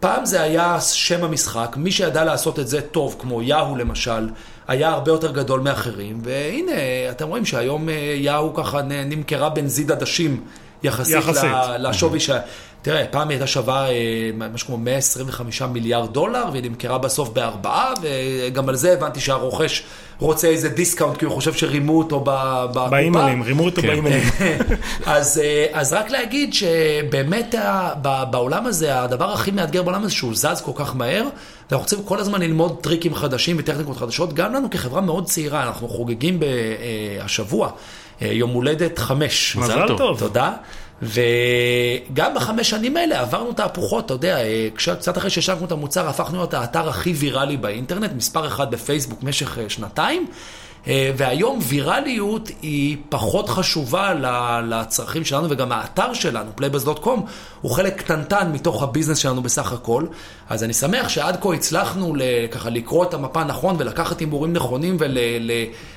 פעם 0.00 0.24
זה 0.24 0.42
היה 0.42 0.80
שם 0.80 1.24
המשחק, 1.24 1.74
מי 1.76 1.92
שידע 1.92 2.24
לעשות 2.24 2.58
את 2.58 2.68
זה 2.68 2.80
טוב, 2.80 3.16
כמו 3.18 3.42
יאהו 3.42 3.76
למשל, 3.76 4.28
היה 4.68 4.88
הרבה 4.88 5.10
יותר 5.12 5.32
גדול 5.32 5.60
מאחרים, 5.60 6.20
והנה, 6.24 6.72
אתם 7.10 7.28
רואים 7.28 7.44
שהיום 7.44 7.88
אה, 7.88 7.94
יאהו 8.16 8.54
ככה 8.54 8.82
נמכרה 8.82 9.48
בנזיד 9.48 9.92
עדשים 9.92 10.40
יחסית, 10.82 11.16
יחסית. 11.16 11.50
לשווי 11.78 12.20
ש... 12.20 12.30
תראה, 12.86 13.04
פעם 13.10 13.28
היא 13.28 13.36
הייתה 13.36 13.46
שווה 13.46 13.90
אה, 13.90 14.30
משהו 14.52 14.66
כמו 14.66 14.76
125 14.76 15.62
מיליארד 15.62 16.12
דולר, 16.12 16.44
והיא 16.52 16.62
נמכרה 16.62 16.98
בסוף 16.98 17.28
בארבעה, 17.28 17.92
וגם 18.02 18.68
על 18.68 18.76
זה 18.76 18.92
הבנתי 18.92 19.20
שהרוכש 19.20 19.82
רוצה 20.18 20.48
איזה 20.48 20.68
discount, 20.68 21.16
כי 21.16 21.24
הוא 21.24 21.34
חושב 21.34 21.52
שרימו 21.52 21.98
אותו 21.98 22.20
בקופה. 22.24 22.88
באימיילים, 22.88 23.42
רימו 23.42 23.64
אותו 23.64 23.82
כן. 23.82 23.88
באימיילים. 23.88 24.28
אז, 25.06 25.40
אה, 25.44 25.66
אז 25.72 25.92
רק 25.92 26.10
להגיד 26.10 26.54
שבאמת 26.54 27.54
בעולם 28.30 28.66
הזה, 28.66 29.02
הדבר 29.02 29.32
הכי 29.32 29.50
מאתגר 29.50 29.82
בעולם 29.82 30.02
הזה, 30.02 30.12
שהוא 30.12 30.34
זז 30.34 30.62
כל 30.64 30.72
כך 30.74 30.96
מהר, 30.96 31.22
ואנחנו 31.70 31.82
רוצים 31.82 32.02
כל 32.04 32.18
הזמן 32.18 32.40
ללמוד 32.40 32.76
טריקים 32.80 33.14
חדשים 33.14 33.56
וטכניקות 33.58 33.96
חדשות, 33.96 34.32
גם 34.32 34.54
לנו 34.54 34.70
כחברה 34.70 35.00
מאוד 35.00 35.24
צעירה, 35.24 35.62
אנחנו 35.62 35.88
חוגגים 35.88 36.40
השבוע 37.20 37.70
אה, 38.22 38.26
יום 38.26 38.50
הולדת 38.50 38.98
חמש. 38.98 39.56
מזל 39.56 39.86
טוב. 39.96 40.18
תודה. 40.18 40.52
וגם 41.02 42.34
בחמש 42.34 42.70
שנים 42.70 42.96
האלה 42.96 43.20
עברנו 43.20 43.52
תהפוכות, 43.52 44.06
אתה 44.06 44.14
יודע, 44.14 44.38
אה, 44.38 44.68
קצת 44.74 45.18
אחרי 45.18 45.30
שהשקנו 45.30 45.66
את 45.66 45.72
המוצר, 45.72 46.08
הפכנו 46.08 46.36
להיות 46.36 46.54
האתר 46.54 46.88
הכי 46.88 47.12
ויראלי 47.12 47.56
באינטרנט, 47.56 48.12
מספר 48.12 48.46
אחד 48.46 48.70
בפייסבוק 48.70 49.22
במשך 49.22 49.58
אה, 49.58 49.64
שנתיים. 49.68 50.26
אה, 50.86 51.10
והיום 51.16 51.58
ויראליות 51.62 52.50
היא 52.62 52.96
פחות 53.08 53.48
חשובה 53.48 54.14
לצרכים 54.64 55.24
שלנו, 55.24 55.50
וגם 55.50 55.72
האתר 55.72 56.14
שלנו, 56.14 56.50
playbuzz.com, 56.60 57.20
הוא 57.60 57.70
חלק 57.70 57.96
קטנטן 57.98 58.52
מתוך 58.52 58.82
הביזנס 58.82 59.18
שלנו 59.18 59.42
בסך 59.42 59.72
הכל. 59.72 60.06
אז 60.48 60.64
אני 60.64 60.72
שמח 60.72 61.08
שעד 61.08 61.36
כה 61.40 61.54
הצלחנו 61.54 62.14
ככה 62.50 62.70
לקרוא 62.70 63.04
את 63.04 63.14
המפה 63.14 63.44
נכון 63.44 63.76
ולקחת 63.78 64.20
הימורים 64.20 64.52
נכונים 64.52 64.96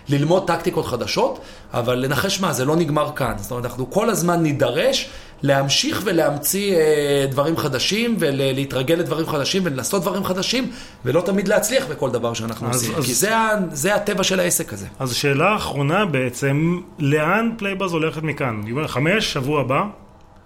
וללמוד 0.09 0.47
טקטיקות 0.47 0.85
חדשות, 0.85 1.39
אבל 1.73 1.95
לנחש 1.95 2.41
מה, 2.41 2.53
זה 2.53 2.65
לא 2.65 2.75
נגמר 2.75 3.11
כאן. 3.15 3.33
זאת 3.37 3.51
אומרת, 3.51 3.65
אנחנו 3.65 3.91
כל 3.91 4.09
הזמן 4.09 4.43
נידרש 4.43 5.09
להמשיך 5.43 6.01
ולהמציא 6.05 6.75
אה, 6.75 7.25
דברים 7.31 7.57
חדשים 7.57 8.15
ולהתרגל 8.19 8.95
לדברים 8.95 9.27
חדשים 9.27 9.61
ולנסות 9.65 10.01
דברים 10.01 10.23
חדשים, 10.23 10.71
ולא 11.05 11.21
תמיד 11.21 11.47
להצליח 11.47 11.85
בכל 11.89 12.11
דבר 12.11 12.33
שאנחנו 12.33 12.69
אז, 12.69 12.75
עושים, 12.75 12.95
אז, 12.95 13.05
כי 13.05 13.13
זה, 13.13 13.31
זה 13.71 13.95
הטבע 13.95 14.23
של 14.23 14.39
העסק 14.39 14.73
הזה. 14.73 14.87
אז 14.99 15.13
שאלה 15.13 15.55
אחרונה 15.55 16.05
בעצם, 16.05 16.81
לאן 16.99 17.49
פלייבאז 17.57 17.91
הולכת 17.91 18.23
מכאן? 18.23 18.61
חמש, 18.87 19.33
שבוע 19.33 19.61
הבא? 19.61 19.81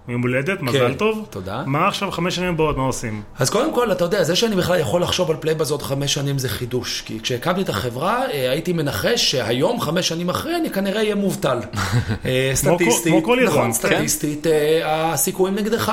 יום 0.07 0.21
הולדת, 0.21 0.59
כן, 0.59 0.65
מזל 0.65 0.93
טוב. 0.93 1.27
תודה. 1.29 1.63
מה 1.65 1.87
עכשיו 1.87 2.11
חמש 2.11 2.35
שנים 2.35 2.49
הבאות, 2.49 2.77
מה 2.77 2.83
עושים? 2.83 3.21
אז 3.39 3.49
קודם 3.49 3.73
כל, 3.73 3.91
אתה 3.91 4.03
יודע, 4.03 4.23
זה 4.23 4.35
שאני 4.35 4.55
בכלל 4.55 4.79
יכול 4.79 5.01
לחשוב 5.01 5.31
על 5.31 5.37
פלייבאז 5.37 5.71
עוד 5.71 5.81
חמש 5.81 6.13
שנים 6.13 6.39
זה 6.39 6.49
חידוש. 6.49 7.01
כי 7.01 7.19
כשהקמתי 7.19 7.61
את 7.61 7.69
החברה, 7.69 8.25
אה, 8.31 8.51
הייתי 8.51 8.73
מנחש 8.73 9.31
שהיום, 9.31 9.81
חמש 9.81 10.07
שנים 10.07 10.29
אחרי, 10.29 10.55
אני 10.55 10.69
כנראה 10.69 11.01
אהיה 11.01 11.15
מובטל. 11.15 11.59
אה, 12.25 12.51
סטטיסטית, 12.53 13.13
נכון, 13.45 13.65
כן. 13.65 13.71
סטטיסטית, 13.71 14.47
אה, 14.47 15.13
הסיכויים 15.13 15.55
נגדך. 15.55 15.91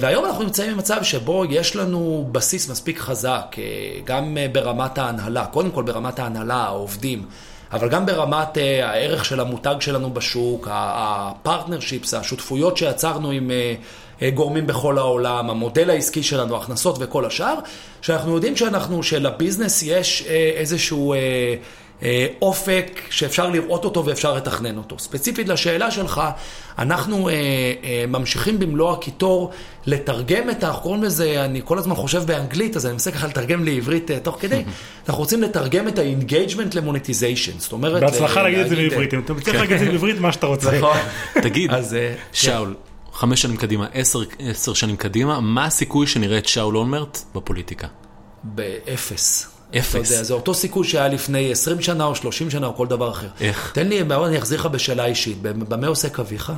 והיום 0.00 0.24
אנחנו 0.24 0.44
נמצאים 0.44 0.72
במצב 0.72 1.02
שבו 1.02 1.44
יש 1.50 1.76
לנו 1.76 2.28
בסיס 2.32 2.70
מספיק 2.70 2.98
חזק, 2.98 3.56
גם 4.04 4.36
ברמת 4.52 4.98
ההנהלה, 4.98 5.46
קודם 5.46 5.70
כל 5.70 5.82
ברמת 5.82 6.18
ההנהלה, 6.18 6.54
העובדים. 6.54 7.22
אבל 7.72 7.88
גם 7.88 8.06
ברמת 8.06 8.56
אה, 8.56 8.60
הערך 8.84 9.24
של 9.24 9.40
המותג 9.40 9.74
שלנו 9.80 10.10
בשוק, 10.10 10.68
ה 10.70 10.80
partnerships, 10.80 12.14
השותפויות 12.14 12.76
שיצרנו 12.76 13.30
עם 13.30 13.50
uh, 14.20 14.24
גורמים 14.34 14.66
בכל 14.66 14.98
העולם, 14.98 15.50
המודל 15.50 15.90
העסקי 15.90 16.22
שלנו, 16.22 16.54
ההכנסות 16.54 16.96
וכל 17.00 17.24
השאר, 17.24 17.54
שאנחנו 18.02 18.34
יודעים 18.34 18.56
שאנחנו, 18.56 19.02
שלביזנס 19.02 19.82
יש 19.82 20.24
uh, 20.26 20.30
איזשהו... 20.30 21.14
Uh, 21.14 21.18
אופק 22.42 23.00
שאפשר 23.10 23.50
לראות 23.50 23.84
אותו 23.84 24.04
ואפשר 24.04 24.34
לתכנן 24.34 24.76
אותו. 24.76 24.98
ספציפית 24.98 25.48
לשאלה 25.48 25.90
שלך, 25.90 26.20
אנחנו 26.78 27.28
אה, 27.28 27.34
אה, 27.34 28.04
ממשיכים 28.08 28.58
במלוא 28.58 28.92
הקיטור 28.92 29.50
לתרגם 29.86 30.50
את, 30.50 30.64
אנחנו 30.64 30.82
קוראים 30.82 31.04
לזה, 31.04 31.44
אני 31.44 31.60
כל 31.64 31.78
הזמן 31.78 31.94
חושב 31.94 32.22
באנגלית, 32.26 32.76
אז 32.76 32.86
אני 32.86 32.92
מנסה 32.92 33.10
ככה 33.10 33.26
לתרגם 33.26 33.64
לעברית 33.64 34.10
אה, 34.10 34.20
תוך 34.20 34.36
כדי, 34.40 34.62
אנחנו 35.08 35.22
רוצים 35.22 35.42
לתרגם 35.42 35.88
את 35.88 35.98
ה-engagement 35.98 36.74
ל-monetization, 36.74 37.58
זאת 37.58 37.72
אומרת... 37.72 38.00
בהצלחה 38.00 38.42
להגיד 38.42 38.58
את 38.58 38.68
זה 38.68 38.76
בעברית, 38.76 39.14
אם 39.14 39.20
אתה 39.20 39.32
מצליח 39.32 39.56
להגיד 39.56 39.72
את 39.72 39.78
זה 39.78 39.90
בעברית, 39.90 40.20
מה 40.20 40.32
שאתה 40.32 40.46
רוצה. 40.46 40.72
נכון. 40.78 40.96
תגיד, 41.42 41.70
אה, 41.70 42.14
שאול, 42.32 42.74
חמש 43.12 43.42
שנים 43.42 43.56
קדימה, 43.56 43.86
עשר 44.38 44.74
שנים 44.74 44.96
קדימה, 44.96 45.40
מה 45.40 45.64
הסיכוי 45.64 46.06
שנראה 46.06 46.38
את 46.38 46.48
שאול 46.48 46.76
אולמרט 46.76 47.18
בפוליטיקה? 47.34 47.86
באפס. 48.44 49.57
אפס. 49.76 49.90
אתה 49.90 49.98
יודע, 49.98 50.22
זה 50.22 50.34
אותו 50.34 50.54
סיכוי 50.54 50.86
שהיה 50.86 51.08
לפני 51.08 51.52
20 51.52 51.80
שנה 51.80 52.04
או 52.04 52.14
30 52.14 52.50
שנה 52.50 52.66
או 52.66 52.74
כל 52.76 52.86
דבר 52.86 53.10
אחר. 53.10 53.28
איך? 53.40 53.72
תן 53.74 53.88
לי, 53.88 54.00
אני 54.00 54.38
אחזיר 54.38 54.60
לך 54.60 54.66
בשאלה 54.66 55.04
אישית, 55.04 55.42
במה 55.42 55.86
עוסק 55.86 56.20
אביך? 56.20 56.52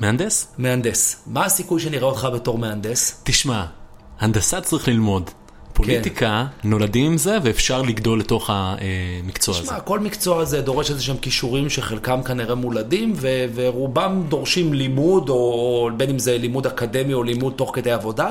מהנדס? 0.00 0.46
מהנדס. 0.58 1.22
מה 1.26 1.44
הסיכוי 1.44 1.80
שנראה 1.80 2.04
אותך 2.04 2.28
בתור 2.34 2.58
מהנדס? 2.58 3.20
תשמע, 3.24 3.64
הנדסה 4.20 4.60
צריך 4.60 4.88
ללמוד. 4.88 5.30
פוליטיקה, 5.72 6.46
כן. 6.62 6.68
נולדים 6.68 7.06
עם 7.06 7.18
זה 7.18 7.38
ואפשר 7.42 7.82
לגדול 7.82 8.20
לתוך 8.20 8.50
המקצוע 8.52 9.54
תשמע, 9.54 9.62
הזה. 9.62 9.72
תשמע, 9.72 9.80
כל 9.80 10.00
מקצוע 10.00 10.42
הזה 10.42 10.60
דורש 10.60 10.90
איזה 10.90 11.02
שהם 11.02 11.16
כישורים 11.16 11.70
שחלקם 11.70 12.22
כנראה 12.22 12.54
מולדים, 12.54 13.12
ו- 13.16 13.44
ורובם 13.54 14.22
דורשים 14.28 14.72
לימוד, 14.72 15.28
או 15.28 15.90
בין 15.96 16.10
אם 16.10 16.18
זה 16.18 16.38
לימוד 16.38 16.66
אקדמי 16.66 17.14
או 17.14 17.22
לימוד 17.22 17.52
תוך 17.56 17.70
כדי 17.74 17.92
עבודה. 17.92 18.28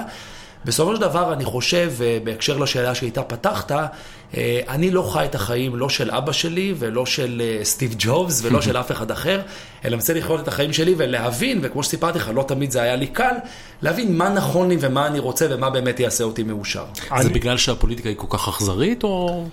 בסופו 0.65 0.96
של 0.96 1.02
דבר, 1.02 1.34
אני 1.34 1.46
חושב, 1.46 1.93
אה, 2.02 2.17
בהקשר 2.24 2.58
לשאלה 2.58 2.96
שאיתה 2.96 3.24
פתחת, 3.24 3.72
אה, 3.72 4.60
אני 4.67 4.91
לא 4.91 5.02
חי 5.13 5.26
את 5.26 5.36
החיים 5.36 5.76
לא 5.76 5.89
של 5.89 6.12
אבא 6.12 6.32
שלי 6.32 6.74
ולא 6.78 7.06
של 7.06 7.41
אה, 7.46 7.65
סטיב 7.65 7.96
ג'ובס 7.98 8.41
ולא 8.43 8.62
של 8.62 8.78
אף 8.78 8.91
אחד 8.91 9.12
אחר, 9.12 9.41
אלא 9.86 9.96
מנסה 9.96 10.13
לחיות 10.13 10.39
את 10.39 10.48
החיים 10.48 10.74
שלי 10.74 10.96
ולהבין, 10.98 11.60
וכמו 11.63 11.84
שסיפרתי 11.84 12.20
לך, 12.20 12.32
לא 12.36 12.43
תמיד 12.48 12.72
זה 12.72 12.82
היה 12.82 12.96
לי 12.96 13.08
קל, 13.08 13.36
להבין 13.82 14.17
מה 14.17 14.30
נכון 14.30 14.70
לי 14.70 14.78
ומה 14.80 15.08
אני 15.08 15.20
רוצה 15.20 15.48
ומה 15.50 15.70
באמת 15.70 16.00
יעשה 16.00 16.24
אותי 16.24 16.43
מאושר. 16.43 16.86
זה 17.22 17.30
בגלל 17.30 17.58
שהפוליטיקה 17.58 18.10
היא 18.10 18.17
כל 18.17 18.38
כך 18.38 18.48
אכזרית, 18.48 19.04
או... 19.04 19.46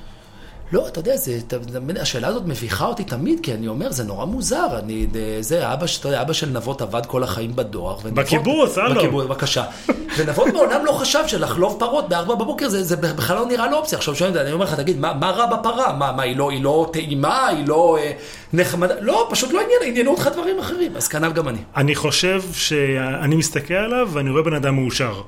לא, 0.72 0.88
אתה 0.88 1.00
יודע, 1.00 1.16
זה, 1.16 1.38
אתה 1.46 1.56
השאלה 2.00 2.28
הזאת 2.28 2.42
מביכה 2.46 2.86
אותי 2.86 3.04
תמיד, 3.04 3.40
כי 3.42 3.54
אני 3.54 3.68
אומר, 3.68 3.92
זה 3.92 4.04
נורא 4.04 4.24
מוזר. 4.24 4.78
אני, 4.78 5.06
זה, 5.40 5.72
אבא, 5.72 5.86
אתה 6.00 6.08
יודע, 6.08 6.22
אבא 6.22 6.32
של 6.32 6.48
נבות 6.50 6.82
עבד 6.82 7.06
כל 7.06 7.22
החיים 7.22 7.56
בדואר. 7.56 7.96
ונבות- 8.04 8.12
בקיבוץ, 8.14 8.78
הלו. 8.78 8.94
בקיבוץ, 8.94 9.24
בבקשה. 9.26 9.64
ונבות 10.18 10.46
מעולם 10.52 10.84
לא 10.84 10.92
חשב 10.92 11.18
שלחלוב 11.26 11.76
פרות 11.78 12.08
בארבע 12.08 12.34
בבוקר, 12.34 12.68
זה, 12.68 12.84
זה 12.84 12.96
בכלל 12.96 13.36
לא 13.36 13.46
נראה 13.46 13.70
לו 13.70 13.76
אופציה. 13.76 13.98
עכשיו, 13.98 14.14
שואלים, 14.14 14.36
אני 14.36 14.52
אומר 14.52 14.64
לך, 14.64 14.74
תגיד, 14.74 14.98
מה, 14.98 15.12
מה 15.14 15.30
רע 15.30 15.46
בפרה? 15.46 15.92
מה, 15.92 16.12
מה, 16.12 16.22
היא 16.22 16.36
לא, 16.36 16.50
היא 16.50 16.62
לא 16.64 16.90
טעימה? 16.92 17.46
היא 17.46 17.66
לא 17.68 17.98
אה, 18.00 18.12
נחמדה? 18.52 18.94
לא, 19.00 19.26
פשוט 19.30 19.52
לא 19.52 19.60
עניין, 19.60 19.78
עניינו 19.84 20.10
אותך 20.10 20.28
דברים 20.32 20.58
אחרים. 20.58 20.96
אז 20.96 21.08
כנ"ל 21.08 21.32
גם 21.32 21.48
אני. 21.48 21.58
אני 21.76 21.94
חושב 21.94 22.42
שאני 22.52 23.36
מסתכל 23.36 23.74
עליו 23.74 24.08
ואני 24.12 24.30
רואה 24.30 24.42
בן 24.42 24.54
אדם 24.54 24.74
מאושר. 24.74 25.20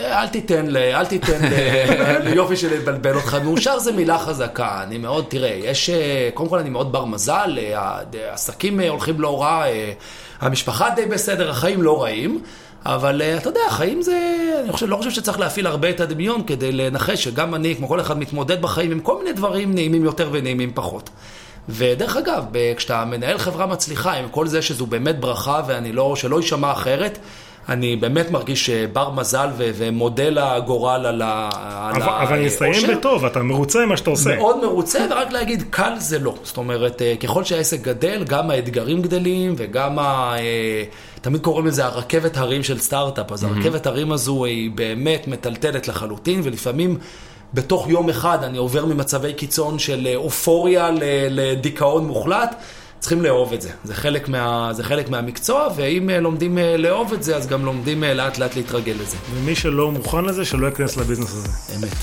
אה, 0.00 0.22
אל 0.22 0.28
תיתן, 0.28 0.66
ל, 0.66 0.76
אל 0.76 1.06
תיתן 1.06 1.38
ל- 1.42 2.18
ליופי 2.28 2.56
של 2.56 2.74
לבלבל 2.74 3.14
אותך. 3.16 3.36
מאושר 3.44 3.78
זה 3.78 3.92
מילה 3.92 4.18
חזקה. 4.18 4.82
אני 4.82 4.98
מאוד, 4.98 5.24
תראה, 5.28 5.60
יש, 5.64 5.90
אה, 5.90 6.28
קודם 6.34 6.48
כל 6.48 6.58
אני 6.58 6.70
מאוד 6.70 6.92
בר 6.92 7.04
מזל, 7.04 7.58
אה, 7.58 7.98
העסקים 8.30 8.80
הולכים 8.80 9.20
לא 9.20 9.42
רע, 9.42 9.64
המשפחה 10.40 10.90
די 10.90 11.06
בסדר, 11.06 11.50
החיים 11.50 11.82
לא 11.82 12.02
רעים. 12.02 12.40
אבל 12.84 13.22
אתה 13.22 13.48
יודע, 13.48 13.60
החיים 13.68 14.02
זה, 14.02 14.18
אני 14.64 14.72
חושב, 14.72 14.86
לא 14.86 14.96
חושב 14.96 15.10
שצריך 15.10 15.38
להפעיל 15.38 15.66
הרבה 15.66 15.90
את 15.90 16.00
הדמיון 16.00 16.42
כדי 16.46 16.72
לנחש 16.72 17.24
שגם 17.24 17.54
אני, 17.54 17.76
כמו 17.76 17.88
כל 17.88 18.00
אחד, 18.00 18.18
מתמודד 18.18 18.62
בחיים 18.62 18.90
עם 18.90 19.00
כל 19.00 19.18
מיני 19.18 19.32
דברים 19.32 19.74
נעימים 19.74 20.04
יותר 20.04 20.28
ונעימים 20.32 20.70
פחות. 20.74 21.10
ודרך 21.68 22.16
אגב, 22.16 22.44
כשאתה 22.76 23.04
מנהל 23.04 23.38
חברה 23.38 23.66
מצליחה, 23.66 24.12
עם 24.12 24.28
כל 24.28 24.46
זה 24.46 24.62
שזו 24.62 24.86
באמת 24.86 25.20
ברכה, 25.20 25.62
ואני 25.66 25.92
לא, 25.92 26.16
שלא 26.16 26.36
יישמע 26.36 26.72
אחרת, 26.72 27.18
אני 27.68 27.96
באמת 27.96 28.30
מרגיש 28.30 28.70
בר 28.70 29.10
מזל 29.10 29.48
ו- 29.56 29.70
ומודה 29.74 30.30
לגורל 30.30 31.06
על 31.06 31.22
ה... 31.22 31.50
על 31.94 32.02
אבל, 32.02 32.12
אבל 32.12 32.46
נסיים. 32.46 32.96
בטוב, 32.96 33.24
אתה 33.24 33.42
מרוצה 33.42 33.86
ממה 33.86 33.96
שאתה 33.96 34.10
עושה. 34.10 34.36
מאוד 34.36 34.64
מרוצה, 34.64 35.06
ורק 35.10 35.32
להגיד, 35.32 35.64
קל 35.70 35.92
זה 35.98 36.18
לא. 36.18 36.34
זאת 36.42 36.56
אומרת, 36.56 37.02
אה, 37.02 37.14
ככל 37.20 37.44
שהעסק 37.44 37.80
גדל, 37.80 38.24
גם 38.24 38.50
האתגרים 38.50 39.02
גדלים, 39.02 39.54
וגם 39.56 39.98
ה... 39.98 40.34
אה, 40.38 40.84
תמיד 41.20 41.40
קוראים 41.40 41.66
לזה 41.66 41.84
הרכבת 41.84 42.36
הרים 42.36 42.62
של 42.62 42.78
סטארט-אפ, 42.78 43.32
אז 43.32 43.44
הרכבת 43.44 43.86
הרים 43.86 44.12
הזו 44.12 44.44
היא 44.44 44.70
באמת 44.74 45.28
מטלטלת 45.28 45.88
לחלוטין, 45.88 46.40
ולפעמים... 46.44 46.98
בתוך 47.54 47.88
יום 47.88 48.08
אחד 48.08 48.44
אני 48.44 48.58
עובר 48.58 48.84
ממצבי 48.84 49.32
קיצון 49.32 49.78
של 49.78 50.06
אה, 50.06 50.16
אופוריה 50.16 50.90
לדיכאון 51.30 52.06
מוחלט, 52.06 52.54
צריכים 53.00 53.22
לאהוב 53.22 53.52
את 53.52 53.62
זה. 53.62 53.70
זה 53.84 53.94
חלק, 53.94 54.28
מה, 54.28 54.68
זה 54.72 54.84
חלק 54.84 55.08
מהמקצוע, 55.08 55.68
ואם 55.76 56.10
אה, 56.10 56.20
לומדים 56.20 56.58
אה, 56.58 56.76
לאהוב 56.76 57.12
את 57.12 57.22
זה, 57.22 57.36
אז 57.36 57.46
גם 57.46 57.64
לומדים 57.64 58.04
אה, 58.04 58.14
לאט 58.14 58.38
לאט 58.38 58.56
להתרגל 58.56 58.94
לזה. 59.02 59.16
ומי 59.34 59.54
שלא 59.54 59.90
מוכן 59.90 60.24
לזה, 60.24 60.44
שלא 60.44 60.66
ייכנס 60.66 60.96
לביזנס 60.96 61.32
הזה. 61.32 61.48
אמת. 61.76 61.96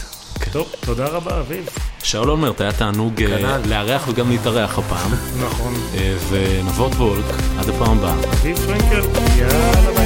טוב, 0.51 0.71
תודה 0.85 1.05
רבה, 1.05 1.39
אביב. 1.39 1.69
שאול 2.03 2.29
אולמרט, 2.29 2.61
היה 2.61 2.71
תענוג 2.71 3.23
אה, 3.23 3.27
כנ"ל. 3.27 3.69
לארח 3.69 4.07
וגם 4.07 4.29
להתארח 4.29 4.79
הפעם. 4.79 5.11
נכון. 5.45 5.73
ונבות 6.29 6.91
וולק, 6.91 7.25
עד 7.59 7.69
הפעם 7.69 7.97
הבאה. 7.97 8.13
אביב 8.33 8.57
פרנקל, 8.57 9.01
יאללה. 9.39 10.02